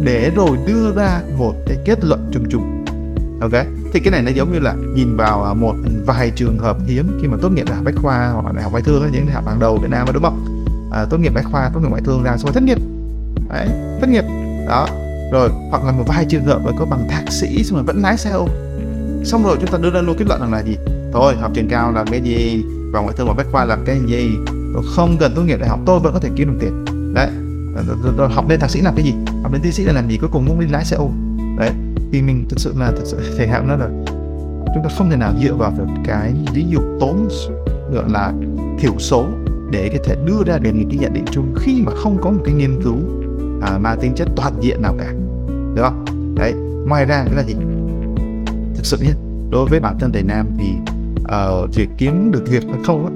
để 0.05 0.31
rồi 0.37 0.59
đưa 0.67 0.93
ra 0.95 1.21
một 1.39 1.55
cái 1.67 1.77
kết 1.85 2.05
luận 2.05 2.31
chung 2.33 2.45
chung. 2.51 2.85
Ok 3.41 3.53
thì 3.93 4.01
cái 4.01 4.11
này 4.11 4.23
nó 4.23 4.31
giống 4.31 4.53
như 4.53 4.59
là 4.59 4.75
nhìn 4.95 5.17
vào 5.17 5.45
à, 5.45 5.55
một 5.55 5.75
vài 6.07 6.31
trường 6.31 6.59
hợp 6.59 6.77
hiếm 6.87 7.19
khi 7.23 7.29
mà 7.29 7.37
tốt 7.43 7.49
nghiệp 7.49 7.65
đại 7.67 7.77
học 7.77 7.85
bách 7.85 7.95
khoa 8.03 8.29
hoặc 8.29 8.55
đại 8.55 8.63
học 8.63 8.73
ngoại 8.73 8.83
thương 8.83 9.11
những 9.13 9.27
đại 9.27 9.35
học 9.35 9.47
hàng 9.47 9.61
đầu 9.61 9.79
Việt 9.79 9.91
Nam 9.91 10.09
đúng 10.13 10.23
không? 10.23 10.65
À, 10.93 11.07
tốt 11.11 11.19
nghiệp 11.19 11.35
bách 11.35 11.45
khoa 11.53 11.71
tốt 11.75 11.81
nghiệp 11.81 11.89
ngoại 11.91 12.03
thương 12.05 12.23
ra 12.23 12.37
xong 12.37 12.53
thất 12.53 12.63
nghiệp. 12.63 12.79
Đấy 13.49 13.69
thất 14.01 14.09
nghiệp. 14.11 14.25
Đó 14.69 14.89
rồi 15.33 15.49
hoặc 15.71 15.85
là 15.85 15.93
một 15.93 16.05
vài 16.07 16.25
trường 16.25 16.45
hợp 16.45 16.61
mà 16.65 16.71
có 16.79 16.85
bằng 16.85 17.09
thạc 17.09 17.25
sĩ 17.33 17.65
xong 17.65 17.77
rồi 17.77 17.85
vẫn 17.85 18.03
lái 18.03 18.17
xe 18.17 18.31
ôm. 18.31 18.49
Xong 19.25 19.45
rồi 19.45 19.57
chúng 19.61 19.71
ta 19.71 19.79
đưa 19.79 19.91
ra 19.91 20.01
luôn 20.01 20.17
kết 20.19 20.25
luận 20.29 20.41
rằng 20.41 20.53
là 20.53 20.63
gì? 20.63 20.77
Thôi 21.13 21.35
học 21.41 21.51
trường 21.55 21.69
cao 21.69 21.93
làm 21.93 22.07
cái 22.07 22.21
gì? 22.21 22.65
Và 22.93 23.01
ngoại 23.01 23.15
thương 23.17 23.29
và 23.29 23.35
bách 23.35 23.47
khoa 23.53 23.65
làm 23.65 23.85
cái 23.85 24.01
gì? 24.07 24.31
Tôi 24.75 24.83
không 24.97 25.17
cần 25.21 25.33
tốt 25.37 25.43
nghiệp 25.43 25.61
đại 25.61 25.69
học 25.69 25.81
tôi 25.87 26.01
vẫn 26.01 26.13
có 26.13 26.21
thể 26.21 26.29
kiếm 26.37 26.49
được 26.49 26.57
tiền. 26.61 26.85
Đấy 27.15 27.29
rồi 28.17 28.29
học 28.29 28.49
lên 28.49 28.61
thạc 28.61 28.71
sĩ 28.71 28.81
làm 28.81 28.95
cái 28.97 29.05
gì? 29.05 29.15
Học 29.43 29.53
lên 29.53 29.63
tiến 29.63 29.73
sĩ 29.73 29.85
là 29.85 29.93
làm 29.93 30.09
gì? 30.09 30.17
Cuối 30.17 30.31
cùng 30.33 30.47
cũng 30.49 30.61
đi 30.61 30.67
lái 30.67 30.85
xe 30.85 30.97
ôm. 30.97 31.11
Đấy 31.59 31.71
thì 32.13 32.23
mình 32.23 32.47
thực 32.49 32.61
sự 32.61 32.75
là 32.77 32.91
thực 32.91 33.05
sự 33.05 33.19
thể 33.39 33.47
hạn 33.47 33.69
nó 33.69 33.77
là 33.77 33.89
chúng 34.75 34.83
ta 34.85 34.91
không 34.99 35.11
thể 35.11 35.17
nào 35.17 35.33
dựa 35.43 35.55
vào 35.55 35.73
được 35.79 35.85
cái 36.05 36.35
ví 36.55 36.65
dụ 36.69 36.81
tốn 37.01 37.29
gọi 37.93 38.05
là 38.09 38.33
thiểu 38.79 38.93
số 38.99 39.27
để 39.71 39.91
có 39.93 40.05
thể 40.05 40.17
đưa 40.27 40.45
ra 40.47 40.59
được 40.59 40.71
những 40.75 40.89
cái 40.89 40.99
nhận 40.99 41.13
định 41.13 41.25
chung 41.31 41.55
khi 41.57 41.83
mà 41.83 41.93
không 41.95 42.19
có 42.23 42.31
một 42.31 42.43
cái 42.45 42.55
nghiên 42.55 42.83
cứu 42.83 42.97
à, 43.63 43.79
mang 43.79 43.99
tính 44.01 44.13
chất 44.15 44.29
toàn 44.37 44.53
diện 44.61 44.83
nào 44.83 44.95
cả. 44.99 45.13
Được 45.75 45.83
không? 45.83 46.05
Đấy 46.37 46.53
ngoài 46.87 47.05
ra 47.05 47.25
cái 47.27 47.35
là 47.35 47.43
gì? 47.43 47.55
Thực 48.75 48.87
sự 48.87 48.97
nhé 49.01 49.13
đối 49.51 49.69
với 49.69 49.81
bản 49.81 49.99
thân 49.99 50.13
thầy 50.13 50.23
nam 50.23 50.47
thì 50.59 50.73
uh, 51.21 51.75
việc 51.75 51.89
kiếm 51.99 52.31
được 52.33 52.43
việc 52.49 52.65
hay 52.71 52.81
không 52.87 53.15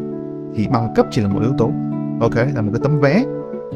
thì 0.56 0.66
bằng 0.72 0.92
cấp 0.96 1.06
chỉ 1.10 1.20
là 1.22 1.28
một 1.28 1.40
yếu 1.40 1.52
tố. 1.58 1.70
Ok 2.20 2.34
là 2.34 2.62
một 2.62 2.70
cái 2.72 2.80
tấm 2.82 3.00
vé 3.00 3.24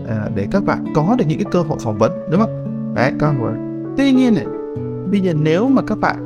à, 0.08 0.28
để 0.34 0.48
các 0.50 0.64
bạn 0.64 0.84
có 0.94 1.16
được 1.18 1.24
những 1.28 1.38
cái 1.38 1.52
cơ 1.52 1.62
hội 1.62 1.78
phỏng 1.80 1.98
vấn 1.98 2.12
đúng 2.30 2.40
không? 2.40 2.94
Đấy 2.94 3.12
các 3.18 3.34
tuy 3.96 4.12
nhiên 4.12 4.34
này 4.34 4.46
bây 5.10 5.20
giờ 5.20 5.34
nếu 5.34 5.68
mà 5.68 5.82
các 5.82 5.98
bạn 5.98 6.16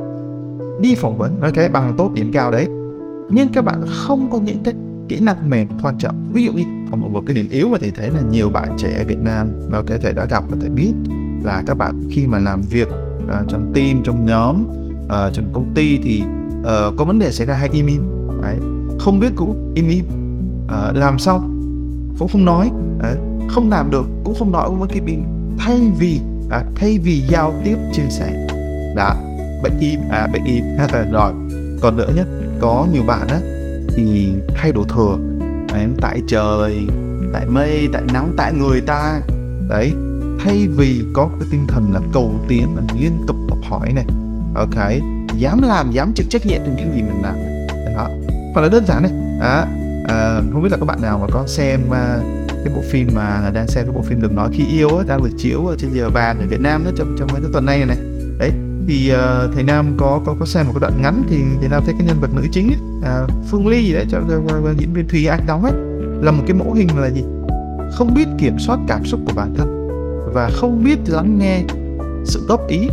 đi 0.81 0.95
phỏng 0.95 1.19
vấn 1.19 1.41
nói 1.41 1.53
cái 1.53 1.69
bằng 1.69 1.95
tốt 1.99 2.11
điểm 2.15 2.33
cao 2.33 2.51
đấy 2.51 2.69
nhưng 3.31 3.49
các 3.49 3.65
bạn 3.65 3.83
không 3.87 4.31
có 4.31 4.39
những 4.39 4.63
cái 4.65 4.75
kỹ 5.09 5.21
năng 5.21 5.51
mềm 5.51 5.69
quan 5.83 5.99
trọng. 5.99 6.15
Ví 6.33 6.45
dụ 6.45 6.53
như 6.53 6.65
còn 6.91 7.01
một, 7.01 7.09
một 7.13 7.23
cái 7.27 7.35
điểm 7.35 7.49
yếu 7.51 7.69
mà 7.69 7.79
thầy 7.81 7.91
thấy 7.91 8.11
là 8.11 8.21
nhiều 8.31 8.51
bạn 8.51 8.77
trẻ 8.79 8.99
ở 8.99 9.05
Việt 9.05 9.19
Nam 9.19 9.49
mà 9.69 9.83
có 9.83 9.95
thể 10.03 10.13
đã 10.13 10.25
gặp 10.25 10.45
và 10.49 10.57
thầy 10.61 10.71
biết 10.71 10.93
là 11.43 11.63
các 11.67 11.75
bạn 11.75 12.03
khi 12.11 12.27
mà 12.27 12.39
làm 12.39 12.63
việc 12.63 12.89
uh, 13.25 13.49
trong 13.49 13.73
team 13.75 14.03
trong 14.05 14.27
nhóm 14.27 14.65
uh, 15.05 15.33
trong 15.33 15.45
công 15.53 15.73
ty 15.75 15.99
thì 16.03 16.23
uh, 16.61 16.97
có 16.97 17.05
vấn 17.05 17.19
đề 17.19 17.33
xảy 17.33 17.47
ra 17.47 17.55
hay 17.55 17.69
im 17.73 17.87
im. 17.87 18.03
Đấy 18.43 18.57
không 18.99 19.21
biết 19.21 19.33
cũng 19.37 19.73
im 19.75 19.89
im. 19.89 20.05
Uh, 20.65 20.97
làm 20.97 21.19
xong 21.19 21.50
cũng 22.21 22.29
không 22.29 22.45
nói 22.45 22.71
à, 23.03 23.15
không 23.49 23.71
làm 23.71 23.91
được 23.91 24.05
cũng 24.25 24.35
không 24.39 24.53
nói 24.53 24.71
với 24.71 24.89
cái 24.89 25.01
mình 25.01 25.25
thay 25.59 25.93
vì 25.99 26.21
à, 26.51 26.65
thay 26.75 26.99
vì 26.99 27.21
giao 27.29 27.55
tiếp 27.65 27.77
chia 27.93 28.09
sẻ. 28.11 28.47
Đã 28.97 29.15
bệnh 29.63 29.79
im 29.81 30.01
à 30.11 30.27
bệnh 30.33 30.45
im 30.45 30.65
rồi 31.13 31.33
còn 31.81 31.97
nữa 31.97 32.13
nhé 32.17 32.23
có 32.61 32.87
nhiều 32.93 33.03
bạn 33.07 33.29
á 33.29 33.41
thì 33.97 34.33
thay 34.55 34.73
đổi 34.73 34.85
thừa. 34.89 35.19
Em 35.75 35.95
tại 36.01 36.23
trời 36.29 36.87
tại 37.33 37.47
mây 37.47 37.89
tại 37.93 38.03
nắng 38.13 38.33
tại 38.37 38.53
người 38.53 38.81
ta. 38.81 39.21
Đấy 39.69 39.93
thay 40.45 40.69
vì 40.77 41.05
có 41.13 41.29
cái 41.41 41.49
tinh 41.51 41.67
thần 41.69 41.93
là 41.93 42.01
cầu 42.13 42.35
tiến 42.49 42.77
là 42.77 42.83
liên 43.01 43.13
tục 43.27 43.37
học 43.49 43.59
hỏi 43.63 43.93
này. 43.93 44.05
Ok 44.55 44.91
dám 45.37 45.63
làm 45.63 45.91
dám 45.91 46.13
chịu 46.15 46.27
trách 46.31 46.47
nhiệm 46.47 46.61
trong 46.67 46.77
những 46.77 46.95
gì 46.95 47.03
mình 47.03 47.23
làm 47.23 47.35
đó 47.97 48.09
hoặc 48.55 48.63
là 48.63 48.69
đơn 48.69 48.87
giản 48.87 49.03
này. 49.03 49.13
À, 49.41 49.67
à, 50.11 50.43
không 50.53 50.63
biết 50.63 50.69
là 50.73 50.77
các 50.77 50.87
bạn 50.87 51.03
nào 51.03 51.19
mà 51.19 51.27
có 51.33 51.47
xem 51.47 51.81
à, 51.91 52.19
cái 52.65 52.75
bộ 52.75 52.83
phim 52.91 53.09
mà 53.15 53.51
đang 53.55 53.67
xem 53.67 53.85
cái 53.85 53.95
bộ 53.95 54.03
phim 54.03 54.23
đừng 54.23 54.35
nói 54.35 54.51
khi 54.53 54.65
yêu 54.67 54.89
ấy, 54.89 55.05
đang 55.09 55.23
được 55.23 55.31
chiếu 55.39 55.67
ở 55.67 55.77
trên 55.79 55.91
giờ 55.93 56.11
vàng 56.11 56.39
ở 56.41 56.47
Việt 56.47 56.61
Nam 56.61 56.85
đó 56.85 56.91
trong 56.97 57.17
trong 57.19 57.29
mấy 57.33 57.41
cái 57.41 57.51
tuần 57.53 57.67
này 57.67 57.85
này. 57.87 57.97
Đấy 58.39 58.51
thì 58.89 59.13
uh, 59.13 59.55
thầy 59.55 59.63
Nam 59.63 59.95
có 59.99 60.21
có 60.27 60.35
có 60.41 60.47
xem 60.47 60.67
một 60.67 60.73
cái 60.75 60.81
đoạn 60.81 61.03
ngắn 61.03 61.23
thì 61.31 61.37
thầy 61.61 61.69
Nam 61.69 61.83
thấy 61.87 61.95
cái 61.99 62.07
nhân 62.07 62.21
vật 62.21 62.31
nữ 62.35 62.43
chính 62.53 62.67
ấy, 62.67 62.79
à, 63.05 63.27
Phương 63.51 63.69
Ly 63.69 63.85
gì 63.85 63.93
đấy 63.93 64.07
cho, 64.11 64.21
diễn 64.79 64.93
viên 64.93 65.09
Thùy 65.09 65.27
Anh 65.27 65.41
đóng 65.47 65.65
ấy 65.65 65.73
là 66.23 66.31
một 66.31 66.43
cái 66.47 66.57
mẫu 66.57 66.73
hình 66.73 66.89
là 66.99 67.11
gì? 67.11 67.25
Không 67.93 68.15
biết 68.15 68.27
kiểm 68.39 68.59
soát 68.59 68.79
cảm 68.89 69.05
xúc 69.05 69.21
của 69.27 69.33
bản 69.37 69.55
thân 69.55 69.89
và 70.35 70.51
không 70.53 70.85
biết 70.85 70.99
lắng 71.07 71.39
nghe 71.39 71.63
sự 72.25 72.41
góp 72.49 72.69
ý 72.69 72.89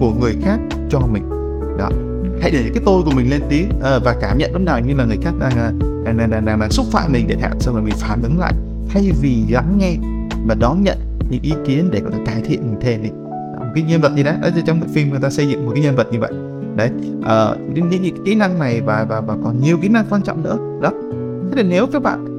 của 0.00 0.12
người 0.20 0.36
khác 0.42 0.58
cho 0.90 0.98
mình. 0.98 1.28
Đó. 1.78 1.90
Hãy 2.40 2.50
để 2.50 2.70
cái 2.74 2.82
tôi 2.86 3.02
của 3.02 3.10
mình 3.10 3.30
lên 3.30 3.42
tí 3.48 3.64
uh, 3.64 4.04
và 4.04 4.16
cảm 4.20 4.38
nhận 4.38 4.52
lúc 4.52 4.62
nào 4.62 4.80
như 4.80 4.94
là 4.94 5.04
người 5.04 5.18
khác 5.22 5.32
đang 5.40 5.52
à, 5.52 5.72
đang 6.04 6.16
đang, 6.16 6.30
đang, 6.30 6.44
đang, 6.44 6.60
đang 6.60 6.70
xúc 6.70 6.86
phạm 6.92 7.12
mình 7.12 7.26
để 7.28 7.36
hạn 7.40 7.60
xong 7.60 7.74
rồi 7.74 7.84
mình 7.84 7.94
phản 7.96 8.22
ứng 8.22 8.38
lại. 8.38 8.52
Thay 8.88 9.12
vì 9.20 9.44
lắng 9.50 9.78
nghe 9.78 9.96
và 10.46 10.54
đón 10.54 10.82
nhận 10.82 10.98
những 11.30 11.42
ý 11.42 11.52
kiến 11.66 11.88
để 11.92 12.00
có 12.04 12.10
thể 12.10 12.18
cải 12.26 12.40
thiện 12.40 12.60
mình 12.60 12.80
thêm 12.80 13.02
đi. 13.02 13.10
Một 13.58 13.66
cái 13.74 13.84
nhân 13.84 14.00
vật 14.00 14.12
gì 14.16 14.22
đó. 14.22 14.32
Ở 14.42 14.52
trong 14.66 14.80
bộ 14.80 14.86
phim 14.94 15.10
người 15.10 15.20
ta 15.20 15.30
xây 15.30 15.48
dựng 15.48 15.66
một 15.66 15.72
cái 15.74 15.82
nhân 15.82 15.96
vật 15.96 16.08
như 16.12 16.20
vậy. 16.20 16.32
Đấy 16.76 16.90
uh, 17.18 17.74
những, 17.74 17.88
những, 17.90 18.02
những 18.02 18.24
kỹ 18.24 18.34
năng 18.34 18.58
này 18.58 18.80
và 18.80 19.06
và 19.08 19.20
và 19.20 19.36
còn 19.44 19.60
nhiều 19.60 19.78
kỹ 19.82 19.88
năng 19.88 20.04
quan 20.10 20.22
trọng 20.22 20.42
nữa. 20.42 20.56
Đó. 20.82 20.90
Thế 21.50 21.62
thì 21.62 21.68
nếu 21.68 21.86
các 21.86 22.02
bạn 22.02 22.32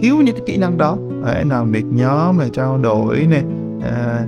thiếu 0.00 0.16
những 0.16 0.34
cái 0.34 0.44
kỹ 0.46 0.56
năng 0.56 0.78
đó 0.78 0.96
đấy, 1.24 1.44
làm 1.44 1.72
việc 1.72 1.84
nhóm 1.90 2.38
này 2.38 2.50
trao 2.52 2.78
đổi 2.78 3.26
này 3.30 3.44
à, 3.82 4.26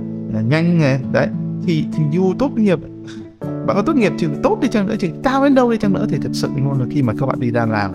nhanh 0.49 0.79
này 0.79 0.99
đấy 1.11 1.27
thì 1.65 1.85
thì 1.93 2.03
dù 2.11 2.33
tốt 2.39 2.51
nghiệp 2.55 2.79
bạn 3.39 3.75
có 3.75 3.81
tốt 3.81 3.95
nghiệp 3.95 4.13
trường 4.17 4.41
tốt 4.43 4.57
đi 4.61 4.67
chăng 4.67 4.87
nữa 4.87 4.95
trường 4.99 5.21
cao 5.23 5.43
đến 5.43 5.55
đâu 5.55 5.71
đi 5.71 5.77
chăng 5.77 5.93
nữa 5.93 6.05
thì 6.09 6.17
thật 6.21 6.29
sự 6.33 6.49
luôn 6.57 6.79
là 6.79 6.85
khi 6.91 7.01
mà 7.01 7.13
các 7.19 7.25
bạn 7.25 7.39
đi 7.39 7.51
ra 7.51 7.65
làm 7.65 7.91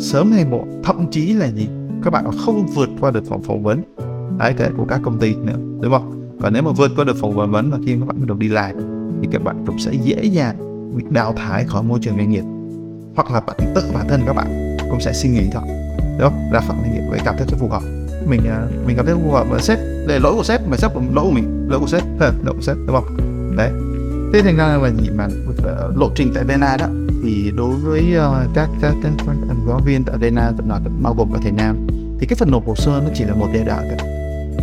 sớm 0.00 0.32
hay 0.32 0.44
muộn, 0.44 0.82
thậm 0.84 1.06
chí 1.10 1.32
là 1.32 1.46
gì? 1.46 1.68
Các 2.04 2.10
bạn 2.10 2.24
không 2.38 2.66
vượt 2.66 2.88
qua 3.00 3.10
được 3.10 3.24
phòng 3.28 3.42
phỏng 3.42 3.62
vấn 3.62 3.82
đấy 4.38 4.54
kể 4.58 4.68
của 4.76 4.84
các 4.84 5.00
công 5.02 5.18
ty 5.18 5.34
nữa, 5.34 5.56
đúng 5.80 5.92
không? 5.92 6.36
Còn 6.42 6.52
nếu 6.52 6.62
mà 6.62 6.70
vượt 6.70 6.90
qua 6.96 7.04
được 7.04 7.16
phòng 7.20 7.36
phỏng 7.36 7.50
vấn 7.50 7.70
và 7.70 7.78
khi 7.86 7.96
các 8.00 8.06
bạn 8.06 8.20
bắt 8.20 8.26
đầu 8.26 8.36
đi 8.36 8.48
làm, 8.48 8.76
thì 9.22 9.28
các 9.32 9.42
bạn 9.42 9.64
cũng 9.66 9.78
sẽ 9.78 9.92
dễ 9.92 10.24
dàng 10.24 10.56
bị 10.96 11.04
đào 11.10 11.32
thải 11.32 11.64
khỏi 11.64 11.82
môi 11.82 11.98
trường 12.02 12.16
doanh 12.16 12.30
nghiệp. 12.30 12.44
Hoặc 13.16 13.30
là 13.30 13.40
bạn 13.40 13.56
tự 13.74 13.82
bản 13.94 14.08
thân 14.08 14.20
các 14.26 14.32
bạn 14.32 14.76
cũng 14.90 15.00
sẽ 15.00 15.12
suy 15.12 15.28
nghĩ 15.28 15.42
thôi, 15.52 15.62
đúng 16.18 16.30
không? 16.30 16.50
Ra 16.52 16.60
khỏi 16.60 16.76
doanh 16.82 16.92
nghiệp 16.92 17.02
với 17.10 17.20
cảm 17.24 17.34
thấy 17.38 17.46
phù 17.58 17.68
hợp. 17.68 17.82
Mình 18.28 18.40
à, 18.48 18.66
mình 18.86 18.96
cảm 18.96 19.06
thấy 19.06 19.14
phù 19.14 19.30
hợp 19.30 19.46
với 19.50 19.62
sếp, 19.62 19.78
để 20.08 20.18
lỗi 20.18 20.34
của 20.34 20.44
sếp 20.44 20.68
mà 20.68 20.76
sếp 20.76 20.94
cũng 20.94 21.14
lỗi 21.14 21.24
của 21.24 21.30
mình, 21.30 21.66
lỗi 21.70 21.80
của 21.80 21.86
sếp, 21.86 22.02
lỗi 22.20 22.54
của 22.54 22.62
sếp, 22.62 22.76
đúng 22.86 22.96
không? 22.96 23.16
Đấy. 23.56 23.70
Thế 24.32 24.42
thành 24.42 24.56
ra 24.56 24.78
là 24.82 24.90
gì 24.90 25.10
mà 25.14 25.28
ờ, 25.64 25.92
lộ 25.96 26.10
trình 26.14 26.32
tại 26.34 26.44
Vena 26.44 26.76
đó 26.76 26.86
thì 27.22 27.52
đối 27.56 27.74
với 27.74 28.14
uh, 28.16 28.54
các 28.54 28.68
các 28.80 28.94
giáo 29.66 29.80
viên 29.84 30.04
tại 30.04 30.16
Vena 30.18 30.52
tập 30.56 30.64
đoàn 30.68 30.84
bao 31.02 31.14
gồm 31.14 31.32
cả 31.32 31.38
thầy 31.42 31.52
Nam 31.52 31.86
thì 32.20 32.26
cái 32.26 32.36
phần 32.36 32.50
nộp 32.50 32.66
hồ 32.66 32.74
sơ 32.74 33.00
nó 33.04 33.10
chỉ 33.14 33.24
là 33.24 33.34
một 33.34 33.48
giai 33.54 33.64
đoạn 33.64 33.88
cả. 33.90 34.04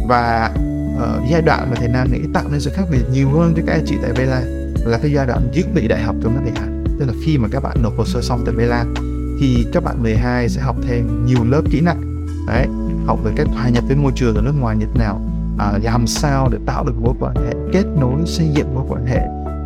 và 0.08 0.52
uh, 0.96 1.30
giai 1.32 1.42
đoạn 1.42 1.68
mà 1.70 1.76
thầy 1.76 1.88
Nam 1.88 2.12
nghĩ 2.12 2.20
tạo 2.34 2.44
nên 2.52 2.60
sự 2.60 2.72
khác 2.74 2.84
biệt 2.92 3.02
nhiều 3.12 3.30
hơn 3.30 3.54
với 3.54 3.64
các 3.68 3.74
anh 3.74 3.84
chị 3.86 3.96
tại 4.02 4.12
Vela 4.14 4.42
là 4.86 4.98
cái 4.98 5.12
giai 5.12 5.28
đoạn 5.28 5.50
dự 5.54 5.64
bị 5.76 5.88
đại 5.88 6.02
học 6.02 6.16
trong 6.24 6.36
các 6.36 6.42
đại 6.46 6.64
học 6.64 6.70
tức 7.00 7.06
là 7.06 7.14
khi 7.26 7.38
mà 7.38 7.48
các 7.52 7.64
bạn 7.64 7.78
nộp 7.84 7.98
hồ 7.98 8.06
sơ 8.06 8.22
xong 8.22 8.44
tại 8.46 8.56
Vela 8.56 8.86
thì 9.40 9.66
các 9.74 9.84
bạn 9.84 10.04
12 10.04 10.50
sẽ 10.50 10.62
học 10.62 10.76
thêm 10.88 11.26
nhiều 11.26 11.44
lớp 11.44 11.62
kỹ 11.72 11.82
năng 11.82 12.26
đấy 12.48 12.68
học 13.06 13.20
về 13.24 13.32
cách 13.36 13.48
hòa 13.54 13.70
nhập 13.70 13.84
với 13.88 13.96
môi 13.96 14.12
trường 14.16 14.36
ở 14.36 14.42
nước 14.42 14.54
ngoài 14.60 14.76
như 14.76 14.86
thế 14.86 15.00
nào 15.00 15.22
à, 15.58 15.80
làm 15.84 16.08
sao 16.08 16.50
để 16.52 16.58
tạo 16.66 16.84
được 16.84 16.94
mối 17.02 17.14
quan 17.20 17.36
hệ 17.36 17.54
kết 17.74 17.86
nối 18.00 18.22
xây 18.26 18.50
dựng 18.54 18.76
mối 18.76 18.84
quan 18.90 19.06
hệ 19.06 19.22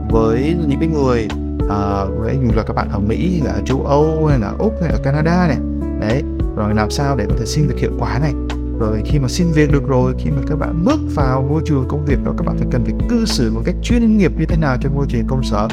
với 0.10 0.56
những 0.67 0.80
cái 0.80 0.89
người 0.89 1.27
à, 1.69 2.06
với 2.06 2.38
dù 2.43 2.50
là 2.56 2.63
các 2.63 2.74
bạn 2.76 2.89
ở 2.89 3.00
Mỹ 3.00 3.39
hay 3.39 3.47
là 3.47 3.54
ở 3.54 3.62
châu 3.65 3.86
Âu 3.86 4.26
hay 4.26 4.39
là 4.39 4.54
Úc 4.60 4.74
hay 4.82 4.91
là 4.91 4.97
Canada 5.04 5.47
này. 5.47 5.58
Đấy 6.00 6.24
rồi 6.56 6.74
làm 6.74 6.89
sao 6.89 7.15
để 7.15 7.26
có 7.30 7.36
thể 7.39 7.45
xin 7.45 7.67
được 7.67 7.78
hiệu 7.78 7.91
quả 8.00 8.19
này? 8.19 8.34
Rồi 8.80 9.02
khi 9.06 9.19
mà 9.19 9.28
xin 9.28 9.47
việc 9.52 9.71
được 9.71 9.88
rồi 9.88 10.13
khi 10.17 10.30
mà 10.32 10.41
các 10.47 10.56
bạn 10.56 10.84
bước 10.86 11.00
vào 11.15 11.41
môi 11.50 11.62
trường 11.65 11.86
công 11.88 12.06
việc 12.06 12.24
đó 12.24 12.34
các 12.38 12.47
bạn 12.47 12.58
phải 12.58 12.67
cần 12.71 12.84
phải 12.84 12.93
cư 13.10 13.26
xử 13.26 13.52
một 13.52 13.62
cách 13.65 13.76
chuyên 13.82 14.17
nghiệp 14.17 14.32
như 14.39 14.45
thế 14.45 14.58
nào 14.58 14.78
trong 14.82 14.95
môi 14.95 15.06
trường 15.10 15.28
công 15.28 15.43
sở 15.43 15.67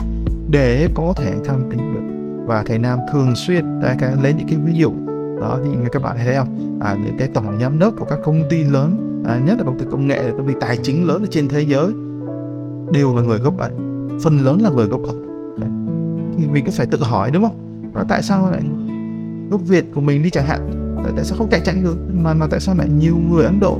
để 0.51 0.89
có 0.95 1.13
thể 1.17 1.33
thăng 1.45 1.71
tiến 1.71 1.95
được. 1.95 2.01
Và 2.47 2.63
thầy 2.67 2.79
Nam 2.79 2.99
thường 3.13 3.37
xuyên 3.37 3.81
đã 3.81 3.97
lấy 4.23 4.35
những 4.35 4.49
cái 4.49 4.59
ví 4.65 4.73
dụ 4.75 4.93
đó 5.41 5.59
thì 5.65 5.71
các 5.93 6.03
bạn 6.03 6.17
thấy 6.25 6.35
không? 6.35 6.79
À, 6.81 6.97
những 7.05 7.17
cái 7.19 7.29
tổng 7.35 7.59
giám 7.61 7.79
đốc 7.79 7.95
của 7.99 8.05
các 8.05 8.19
công 8.25 8.43
ty 8.51 8.65
lớn 8.65 9.23
à, 9.29 9.41
nhất 9.47 9.59
là 9.59 9.65
công 9.65 9.79
ty 9.79 9.85
công 9.91 10.07
nghệ 10.07 10.31
công 10.31 10.49
ty 10.49 10.55
tài 10.61 10.77
chính 10.77 11.07
lớn 11.07 11.23
ở 11.23 11.27
trên 11.31 11.49
thế 11.49 11.61
giới 11.61 11.93
đều 12.93 13.17
là 13.17 13.23
người 13.23 13.39
gốc 13.39 13.59
Ấn. 13.59 13.73
Phần 14.23 14.45
lớn 14.45 14.63
là 14.63 14.71
người 14.71 14.87
gốc 14.87 15.01
Ấn 15.03 15.28
thì 16.39 16.47
mình 16.47 16.65
cứ 16.65 16.73
phải 16.77 16.87
tự 16.87 17.03
hỏi 17.03 17.31
đúng 17.31 17.43
không? 17.43 17.91
Và 17.93 18.05
tại 18.09 18.23
sao 18.23 18.51
lại 18.51 18.61
gốc 19.51 19.61
Việt 19.67 19.85
của 19.95 20.01
mình 20.01 20.23
đi 20.23 20.31
chẳng 20.31 20.47
hạn? 20.47 20.71
Tại, 21.05 21.13
tại 21.17 21.25
sao 21.25 21.39
không 21.39 21.49
cạnh 21.51 21.63
tranh 21.65 21.85
được? 21.85 21.97
Mà 22.15 22.35
mà 22.35 22.47
tại 22.51 22.61
sao 22.61 22.75
lại 22.75 22.89
nhiều 22.89 23.17
người 23.31 23.45
Ấn 23.45 23.61
Độ? 23.61 23.79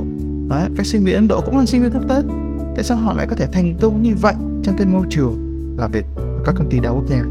Đấy, 0.49 0.69
các 0.77 0.85
sinh 0.85 1.03
viên 1.03 1.15
Ấn 1.15 1.27
Độ 1.27 1.41
cũng 1.41 1.57
là 1.57 1.65
sinh 1.65 1.81
viên 1.81 1.91
thấp 1.91 2.03
tết 2.09 2.25
tại 2.75 2.83
sao 2.83 2.97
họ 2.97 3.13
lại 3.13 3.27
có 3.29 3.35
thể 3.35 3.47
thành 3.51 3.75
công 3.81 4.01
như 4.01 4.15
vậy 4.21 4.33
trong 4.63 4.75
cái 4.77 4.87
môi 4.87 5.05
trường 5.09 5.37
là 5.77 5.87
việc 5.87 6.05
các 6.45 6.55
công 6.57 6.69
ty 6.69 6.79
đa 6.79 6.89
quốc 6.89 7.07
gia? 7.07 7.23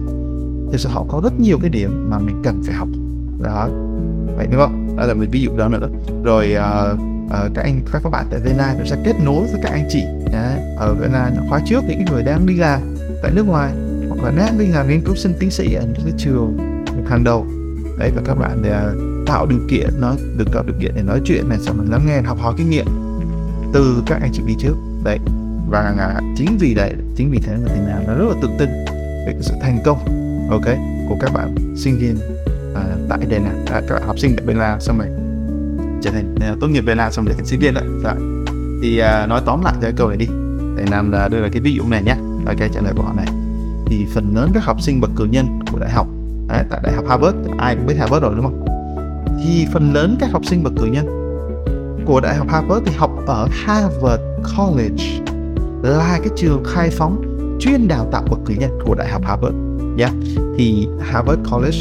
Thì 0.72 0.78
sao 0.78 0.92
họ 0.92 1.04
có 1.08 1.20
rất 1.24 1.40
nhiều 1.40 1.58
cái 1.60 1.70
điểm 1.70 2.10
mà 2.10 2.18
mình 2.18 2.42
cần 2.44 2.62
phải 2.64 2.74
học. 2.74 2.88
Đó. 3.42 3.68
Vậy 4.36 4.46
đúng 4.50 4.60
không? 4.60 4.96
Đó 4.96 5.06
là 5.06 5.14
một 5.14 5.24
ví 5.30 5.40
dụ 5.42 5.56
đó 5.56 5.68
nữa. 5.68 5.88
Rồi 6.24 6.54
uh, 6.56 6.98
uh, 7.26 7.54
các 7.54 7.62
anh 7.62 7.80
các 7.92 8.10
bạn 8.10 8.26
tại 8.30 8.40
Vena 8.40 8.74
cũng 8.76 8.86
sẽ 8.86 9.02
kết 9.04 9.14
nối 9.24 9.46
với 9.52 9.60
các 9.62 9.72
anh 9.72 9.88
chị. 9.88 10.02
Đấy. 10.32 10.60
ở 10.76 10.94
Vena 10.94 11.30
khóa 11.48 11.60
trước 11.66 11.84
những 11.88 12.04
người 12.10 12.22
đang 12.22 12.46
đi 12.46 12.56
làm 12.56 12.80
tại 13.22 13.32
nước 13.34 13.46
ngoài 13.46 13.72
và 14.22 14.30
là 14.30 14.36
đang 14.36 14.58
đi 14.58 14.66
làm 14.66 14.88
nghiên 14.88 15.00
cứu 15.00 15.14
sinh 15.14 15.32
tiến 15.40 15.50
sĩ 15.50 15.74
ở 15.74 15.82
những 15.82 16.04
cái 16.04 16.14
trường 16.18 16.56
hàng 17.08 17.24
đầu. 17.24 17.46
Đấy 17.98 18.10
và 18.14 18.22
các 18.24 18.34
bạn 18.34 18.62
để 18.62 18.80
tạo 19.26 19.46
điều 19.46 19.60
kiện 19.68 19.88
nó 20.00 20.14
được 20.36 20.52
tạo 20.52 20.62
điều 20.66 20.76
kiện 20.80 20.92
để 20.94 21.02
nói 21.02 21.20
chuyện 21.24 21.48
này 21.48 21.58
xong 21.58 21.78
mình 21.78 21.90
lắng 21.90 22.06
nghe 22.06 22.22
học 22.22 22.38
hỏi 22.40 22.54
kinh 22.56 22.70
nghiệm 22.70 22.86
từ 23.72 24.02
các 24.06 24.18
anh 24.20 24.30
chị 24.32 24.42
đi 24.46 24.54
trước. 24.58 24.74
Đấy 25.04 25.18
và 25.68 26.12
uh, 26.16 26.24
chính 26.36 26.56
vì 26.58 26.74
đấy 26.74 26.94
chính 27.16 27.30
vì 27.30 27.38
thế 27.38 27.56
mà 27.56 27.72
thì 27.74 27.80
nào 27.80 28.02
nó 28.06 28.14
rất 28.14 28.24
là 28.28 28.34
tự 28.42 28.48
tin 28.58 28.68
về 29.26 29.32
cái 29.32 29.42
sự 29.42 29.54
thành 29.62 29.78
công 29.84 29.98
ok 30.50 30.76
của 31.08 31.16
các 31.20 31.32
bạn 31.34 31.54
sinh 31.76 31.98
viên 31.98 32.16
à, 32.74 32.82
tại 33.08 33.18
đây 33.28 33.40
là 33.40 33.52
à, 33.66 33.82
các 33.88 34.02
học 34.06 34.18
sinh 34.18 34.36
tại 34.36 34.46
bên 34.46 34.56
la 34.56 34.78
xong 34.80 34.98
rồi 34.98 35.08
trở 36.02 36.10
thành 36.10 36.34
à, 36.40 36.56
tốt 36.60 36.68
nghiệp 36.68 36.80
bên 36.80 36.98
la 36.98 37.10
xong 37.10 37.24
rồi 37.24 37.34
thành 37.34 37.46
sinh 37.46 37.60
viên 37.60 37.74
đấy. 37.74 37.84
Dạ. 38.04 38.14
thì 38.82 38.98
à, 38.98 39.26
nói 39.26 39.42
tóm 39.46 39.62
lại 39.64 39.74
cái 39.80 39.92
câu 39.96 40.08
này 40.08 40.16
đi. 40.16 40.26
Để 40.76 40.84
làm 40.90 41.12
là 41.12 41.28
đưa 41.28 41.40
ra 41.42 41.48
cái 41.52 41.60
ví 41.60 41.74
dụ 41.74 41.82
này 41.88 42.02
nhé. 42.02 42.16
Ok 42.46 42.56
cái 42.58 42.70
trả 42.74 42.80
lời 42.80 42.92
của 42.96 43.02
họ 43.02 43.12
này 43.16 43.26
thì 43.88 44.06
phần 44.14 44.34
lớn 44.34 44.50
các 44.54 44.64
học 44.64 44.80
sinh 44.80 45.00
bậc 45.00 45.10
cử 45.16 45.24
nhân 45.24 45.46
của 45.72 45.78
đại 45.78 45.90
học 45.90 46.06
đấy, 46.48 46.64
tại 46.70 46.80
đại 46.82 46.92
học 46.92 47.04
Harvard 47.08 47.36
ai 47.58 47.76
cũng 47.76 47.86
biết 47.86 47.94
Harvard 47.98 48.22
rồi 48.22 48.34
đúng 48.36 48.44
không? 48.44 48.64
Thì 49.44 49.66
phần 49.72 49.92
lớn 49.92 50.16
các 50.20 50.30
học 50.32 50.44
sinh 50.44 50.62
bậc 50.62 50.72
cử 50.76 50.86
nhân 50.86 51.06
của 52.06 52.20
đại 52.20 52.36
học 52.36 52.46
Harvard 52.50 52.86
thì 52.86 52.92
học 52.96 53.10
ở 53.26 53.48
Harvard 53.50 54.22
College 54.58 55.04
là 55.82 56.18
cái 56.18 56.30
trường 56.36 56.64
khai 56.64 56.90
phóng 56.90 57.22
chuyên 57.60 57.88
đào 57.88 58.08
tạo 58.12 58.22
bậc 58.30 58.38
cử 58.46 58.54
nhân 58.58 58.78
của 58.84 58.94
đại 58.94 59.08
học 59.08 59.22
Harvard 59.24 59.54
nhé 59.96 60.04
yeah. 60.04 60.14
thì 60.58 60.88
Harvard 61.00 61.40
College 61.52 61.78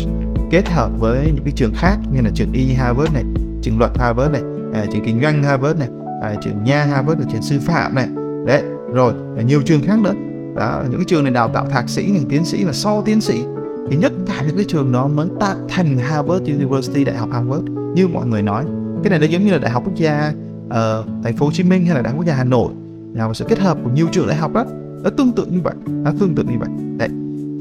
kết 0.52 0.70
hợp 0.70 0.90
với 1.00 1.32
những 1.36 1.44
cái 1.44 1.54
trường 1.56 1.74
khác 1.76 1.98
như 2.12 2.22
là 2.22 2.30
trường 2.36 2.52
y 2.52 2.74
Harvard 2.74 3.14
này 3.14 3.24
trường 3.62 3.80
luật 3.80 3.98
Harvard 3.98 4.32
này 4.32 4.42
à, 4.74 4.86
trường 4.92 5.06
kinh 5.06 5.22
doanh 5.22 5.44
Harvard 5.44 5.80
này 5.80 5.90
à, 6.22 6.36
trường 6.42 6.64
nha 6.64 6.86
Harvard 6.86 7.22
trường 7.32 7.42
sư 7.42 7.60
phạm 7.62 7.96
này. 7.96 8.08
Đấy 8.46 8.64
rồi 8.94 9.14
nhiều 9.46 9.62
trường 9.66 9.82
khác 9.82 10.00
nữa 10.00 10.14
đó 10.58 10.84
những 10.90 11.00
cái 11.00 11.06
trường 11.08 11.24
này 11.24 11.34
đào 11.34 11.48
tạo 11.48 11.66
thạc 11.66 11.90
sĩ 11.90 12.10
những 12.14 12.26
tiến 12.30 12.46
sĩ 12.46 12.64
và 12.64 12.74
sau 12.74 13.04
tiến 13.06 13.22
sĩ 13.22 13.44
thì 13.90 13.98
nhất 13.98 14.14
cả 14.28 14.44
những 14.48 14.56
cái 14.56 14.66
trường 14.68 14.92
đó 14.92 15.08
mới 15.08 15.28
tạo 15.40 15.56
thành 15.70 15.98
Harvard 15.98 16.50
University 16.50 17.04
đại 17.04 17.16
học 17.16 17.30
Harvard 17.32 17.64
như 17.96 18.08
mọi 18.08 18.28
người 18.28 18.42
nói. 18.42 18.66
Cái 19.04 19.10
này 19.10 19.20
nó 19.20 19.26
giống 19.26 19.46
như 19.46 19.52
là 19.52 19.58
đại 19.58 19.72
học 19.72 19.84
quốc 19.86 19.96
gia 19.96 20.34
ở 20.70 21.00
uh, 21.00 21.24
thành 21.24 21.38
phố 21.38 21.46
Hồ 21.46 21.52
Chí 21.52 21.64
Minh 21.64 21.86
hay 21.86 21.96
là 21.96 22.02
đại 22.02 22.14
học 22.14 22.20
quốc 22.20 22.26
gia 22.26 22.34
Hà 22.34 22.44
Nội. 22.44 22.72
Là 23.14 23.28
một 23.28 23.34
sự 23.34 23.46
kết 23.48 23.60
hợp 23.60 23.78
của 23.84 23.90
nhiều 23.90 24.08
trường 24.12 24.28
đại 24.28 24.38
học 24.38 24.54
đó 24.54 24.66
nó 25.04 25.10
tương 25.10 25.32
tự 25.32 25.46
như 25.46 25.60
vậy 25.64 25.74
nó 25.88 26.12
tương 26.20 26.36
tự 26.36 26.44
như 26.44 26.58
vậy. 26.60 26.70
Đấy 26.98 27.10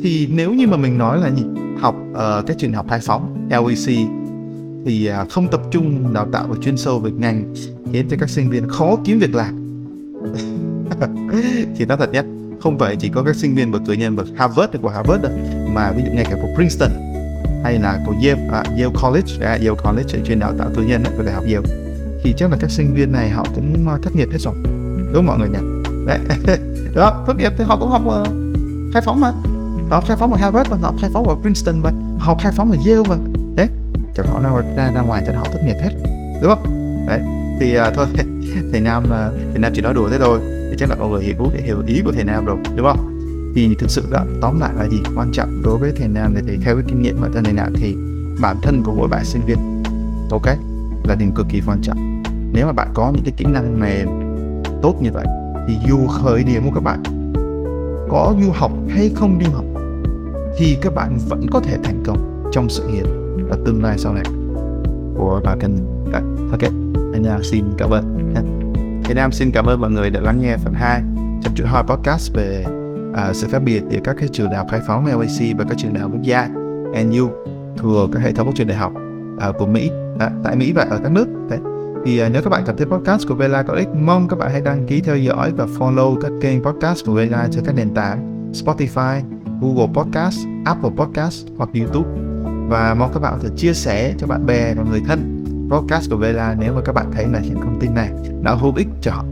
thì 0.02 0.28
nếu 0.32 0.52
như 0.52 0.66
mà 0.66 0.76
mình 0.76 0.98
nói 0.98 1.20
là 1.20 1.30
gì? 1.30 1.44
Học 1.80 1.94
ờ, 2.14 2.32
ở 2.32 2.38
uh, 2.38 2.46
các 2.46 2.58
trường 2.58 2.72
học 2.72 2.86
hai 2.88 3.00
phóng 3.00 3.48
LEC 3.50 3.96
thì 4.84 5.10
uh, 5.22 5.30
không 5.30 5.48
tập 5.48 5.60
trung 5.70 6.14
đào 6.14 6.26
tạo 6.32 6.46
và 6.48 6.56
chuyên 6.62 6.76
sâu 6.76 6.98
về 6.98 7.10
ngành 7.10 7.54
khiến 7.92 8.08
cho 8.08 8.16
các 8.20 8.30
sinh 8.30 8.50
viên 8.50 8.68
khó 8.68 8.96
kiếm 9.04 9.18
việc 9.18 9.34
làm. 9.34 9.62
Thì 11.76 11.84
nó 11.84 11.96
thật 11.96 12.12
nhất 12.12 12.26
không 12.60 12.78
phải 12.78 12.96
chỉ 12.96 13.08
có 13.08 13.22
các 13.22 13.36
sinh 13.36 13.54
viên 13.54 13.72
bậc 13.72 13.82
cử 13.86 13.92
nhân 13.92 14.16
bậc 14.16 14.26
Harvard 14.36 14.72
của 14.82 14.88
Harvard 14.88 15.22
đâu 15.22 15.32
mà 15.68 15.92
ví 15.92 16.02
dụ 16.02 16.10
ngay 16.12 16.24
cả 16.24 16.36
của 16.42 16.48
Princeton 16.54 16.90
hay 17.64 17.78
là 17.78 18.00
của 18.06 18.12
Yale, 18.12 18.48
à, 18.52 18.62
Yale 18.78 18.92
College, 19.02 19.32
à, 19.40 19.50
Yale 19.50 19.74
College 19.84 20.18
ở 20.18 20.20
trên 20.24 20.38
đào 20.38 20.52
tạo 20.58 20.68
tư 20.74 20.82
nhân 20.82 21.04
của 21.16 21.22
đại 21.22 21.34
học 21.34 21.44
Yale. 21.44 21.68
Thì 22.22 22.34
chắc 22.36 22.50
là 22.50 22.56
các 22.60 22.70
sinh 22.70 22.94
viên 22.94 23.12
này 23.12 23.30
họ 23.30 23.44
cũng 23.54 23.88
à, 23.88 23.98
thất 24.02 24.16
nghiệp 24.16 24.28
hết 24.32 24.38
rồi 24.40 24.54
đúng 24.96 25.14
không 25.14 25.26
mọi 25.26 25.38
người 25.38 25.48
nhỉ? 25.48 25.58
Đấy 26.06 26.18
đó 26.94 27.24
tốt 27.26 27.34
nghiệp 27.36 27.52
thì 27.58 27.64
họ 27.64 27.76
cũng 27.76 27.88
học 27.88 28.02
uh, 28.06 28.28
khai 28.92 29.02
phóng 29.04 29.20
mà. 29.20 29.32
Họ 29.90 30.00
khai 30.00 30.16
phóng 30.16 30.32
ở 30.32 30.38
Harvard 30.38 30.70
và 30.70 30.76
họ 30.76 30.94
khai 31.00 31.10
phóng 31.12 31.28
ở 31.28 31.34
Princeton 31.42 31.80
và 31.82 31.92
họ 32.18 32.34
khai 32.34 32.52
phóng 32.56 32.70
ở 32.70 32.76
Yale 32.86 33.08
mà. 33.08 33.16
Đấy 33.56 33.68
chẳng 34.16 34.26
họ 34.26 34.40
nào 34.40 34.62
ra 34.76 34.92
ra 34.94 35.00
ngoài 35.00 35.22
cho 35.26 35.32
họ 35.38 35.44
thất 35.52 35.60
nghiệp 35.64 35.76
hết 35.82 35.90
đúng 36.42 36.50
không? 36.54 36.64
Đấy 37.08 37.20
thì 37.60 37.78
uh, 37.78 37.94
thôi 37.94 38.06
thầy 38.72 38.80
Nam 38.80 39.04
à, 39.12 39.26
uh, 39.26 39.34
thầy 39.52 39.58
Nam 39.58 39.72
chỉ 39.74 39.82
nói 39.82 39.94
đùa 39.94 40.08
thế 40.08 40.18
thôi 40.18 40.55
thì 40.70 40.76
chắc 40.78 40.90
là 40.90 40.96
mọi 40.96 41.08
người 41.08 41.22
hiểu 41.22 41.34
hiểu 41.64 41.82
ý 41.86 42.02
của 42.04 42.12
thầy 42.12 42.24
Nam 42.24 42.44
rồi 42.44 42.56
đúng 42.76 42.86
không? 42.86 43.12
Thì 43.54 43.74
thực 43.74 43.90
sự 43.90 44.02
đó 44.10 44.24
tóm 44.40 44.60
lại 44.60 44.74
là 44.76 44.88
gì? 44.88 44.96
Quan 45.16 45.32
trọng 45.32 45.62
đối 45.62 45.78
với 45.78 45.92
thầy 45.96 46.08
Nam 46.08 46.34
thì 46.46 46.56
theo 46.64 46.74
cái 46.74 46.84
kinh 46.88 47.02
nghiệm 47.02 47.18
của 47.20 47.28
thầy 47.44 47.52
Nam 47.52 47.72
thì 47.76 47.96
bản 48.40 48.56
thân 48.62 48.82
của 48.82 48.92
mỗi 48.94 49.08
bạn 49.08 49.24
sinh 49.24 49.42
viên 49.46 49.58
ok? 50.30 50.46
Là 51.04 51.14
điều 51.14 51.28
cực 51.34 51.46
kỳ 51.48 51.62
quan 51.66 51.82
trọng. 51.82 52.22
Nếu 52.52 52.66
mà 52.66 52.72
bạn 52.72 52.88
có 52.94 53.10
những 53.14 53.22
cái 53.24 53.34
kỹ 53.36 53.44
năng 53.44 53.80
mềm 53.80 54.08
tốt 54.82 54.94
như 55.00 55.10
vậy 55.12 55.26
thì 55.68 55.74
dù 55.88 56.06
khởi 56.06 56.44
điểm 56.44 56.64
của 56.64 56.70
các 56.74 56.84
bạn 56.84 57.02
có 58.08 58.34
du 58.42 58.50
học 58.54 58.72
hay 58.88 59.10
không 59.14 59.38
du 59.44 59.52
học 59.52 59.64
thì 60.58 60.76
các 60.82 60.94
bạn 60.94 61.18
vẫn 61.28 61.46
có 61.50 61.60
thể 61.60 61.76
thành 61.84 62.02
công 62.06 62.48
trong 62.52 62.68
sự 62.68 62.88
nghiệp 62.88 63.06
và 63.48 63.56
tương 63.64 63.82
lai 63.82 63.98
sau 63.98 64.14
này. 64.14 64.24
Của 65.16 65.40
bản 65.44 65.58
thân 65.60 65.76
bạn. 66.12 66.50
Ok, 66.50 66.62
anh 67.12 67.22
Nam 67.22 67.42
xin 67.42 67.64
cảm 67.78 67.90
ơn. 67.90 68.32
Anh 69.08 69.16
Nam 69.16 69.32
xin 69.32 69.50
cảm 69.50 69.66
ơn 69.66 69.80
mọi 69.80 69.90
người 69.90 70.10
đã 70.10 70.20
lắng 70.20 70.40
nghe 70.42 70.56
phần 70.56 70.74
2 70.74 71.02
trong 71.42 71.54
chuỗi 71.54 71.66
hỏi 71.66 71.84
podcast 71.88 72.32
về 72.34 72.64
uh, 73.10 73.36
sự 73.36 73.48
khác 73.50 73.58
biệt 73.58 73.82
giữa 73.90 73.98
các 74.04 74.16
cái 74.18 74.28
trường 74.32 74.46
đại 74.46 74.56
học 74.56 74.66
khai 74.70 74.80
phóng 74.86 75.06
LAC 75.06 75.56
và 75.58 75.64
các 75.68 75.78
trường 75.78 75.92
đại 75.92 76.02
học 76.02 76.10
quốc 76.14 76.22
gia 76.22 76.48
NU 77.04 77.28
thuộc 77.76 78.10
các 78.12 78.20
hệ 78.22 78.32
thống 78.32 78.46
các 78.46 78.54
trường 78.56 78.66
đại 78.66 78.76
học 78.76 78.92
uh, 79.48 79.56
của 79.58 79.66
Mỹ 79.66 79.90
à, 80.18 80.30
tại 80.44 80.56
Mỹ 80.56 80.72
và 80.72 80.86
ở 80.90 81.00
các 81.02 81.12
nước. 81.12 81.26
Đấy. 81.50 81.58
Thì 82.04 82.22
uh, 82.22 82.32
nếu 82.32 82.42
các 82.42 82.50
bạn 82.50 82.62
cảm 82.66 82.76
thấy 82.76 82.86
podcast 82.86 83.28
của 83.28 83.34
Vela 83.34 83.62
có 83.62 83.74
ích, 83.74 83.88
mong 83.94 84.28
các 84.28 84.38
bạn 84.38 84.50
hãy 84.50 84.60
đăng 84.60 84.86
ký 84.86 85.00
theo 85.00 85.16
dõi 85.16 85.52
và 85.52 85.66
follow 85.66 86.20
các 86.20 86.32
kênh 86.40 86.62
podcast 86.62 87.06
của 87.06 87.12
Vela 87.12 87.48
trên 87.50 87.64
các 87.64 87.74
nền 87.74 87.94
tảng 87.94 88.52
Spotify, 88.52 89.22
Google 89.60 89.92
Podcast, 89.94 90.38
Apple 90.64 90.90
Podcast 90.96 91.46
hoặc 91.56 91.68
YouTube. 91.74 92.08
Và 92.68 92.94
mong 92.98 93.10
các 93.14 93.20
bạn 93.20 93.32
có 93.32 93.38
thể 93.42 93.54
chia 93.56 93.72
sẻ 93.72 94.14
cho 94.18 94.26
bạn 94.26 94.46
bè 94.46 94.74
và 94.74 94.82
người 94.90 95.02
thân 95.06 95.35
podcast 95.70 96.10
của 96.10 96.16
Vela 96.16 96.56
nếu 96.58 96.74
mà 96.74 96.80
các 96.84 96.92
bạn 96.92 97.06
thấy 97.12 97.26
là 97.32 97.40
những 97.40 97.60
thông 97.60 97.80
tin 97.80 97.94
này 97.94 98.10
đã 98.42 98.54
hữu 98.54 98.74
ích 98.76 98.88
cho 99.00 99.12
họ. 99.12 99.24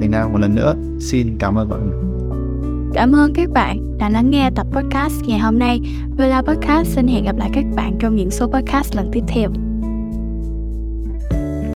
Thành 0.00 0.10
nào 0.10 0.28
một 0.28 0.38
lần 0.38 0.54
nữa, 0.54 0.74
xin 1.00 1.36
cảm 1.38 1.58
ơn 1.58 1.68
mọi 1.68 1.80
người. 1.80 1.98
Cảm 2.94 3.12
ơn 3.12 3.32
các 3.34 3.50
bạn 3.50 3.98
đã 3.98 4.08
lắng 4.08 4.30
nghe 4.30 4.50
tập 4.54 4.66
podcast 4.70 5.22
ngày 5.26 5.38
hôm 5.38 5.58
nay. 5.58 5.80
Vela 6.16 6.42
Podcast 6.42 6.88
xin 6.88 7.08
hẹn 7.08 7.24
gặp 7.24 7.36
lại 7.36 7.50
các 7.54 7.64
bạn 7.76 7.96
trong 8.00 8.16
những 8.16 8.30
số 8.30 8.46
podcast 8.46 8.96
lần 8.96 9.10
tiếp 9.12 9.22
theo. 9.28 9.71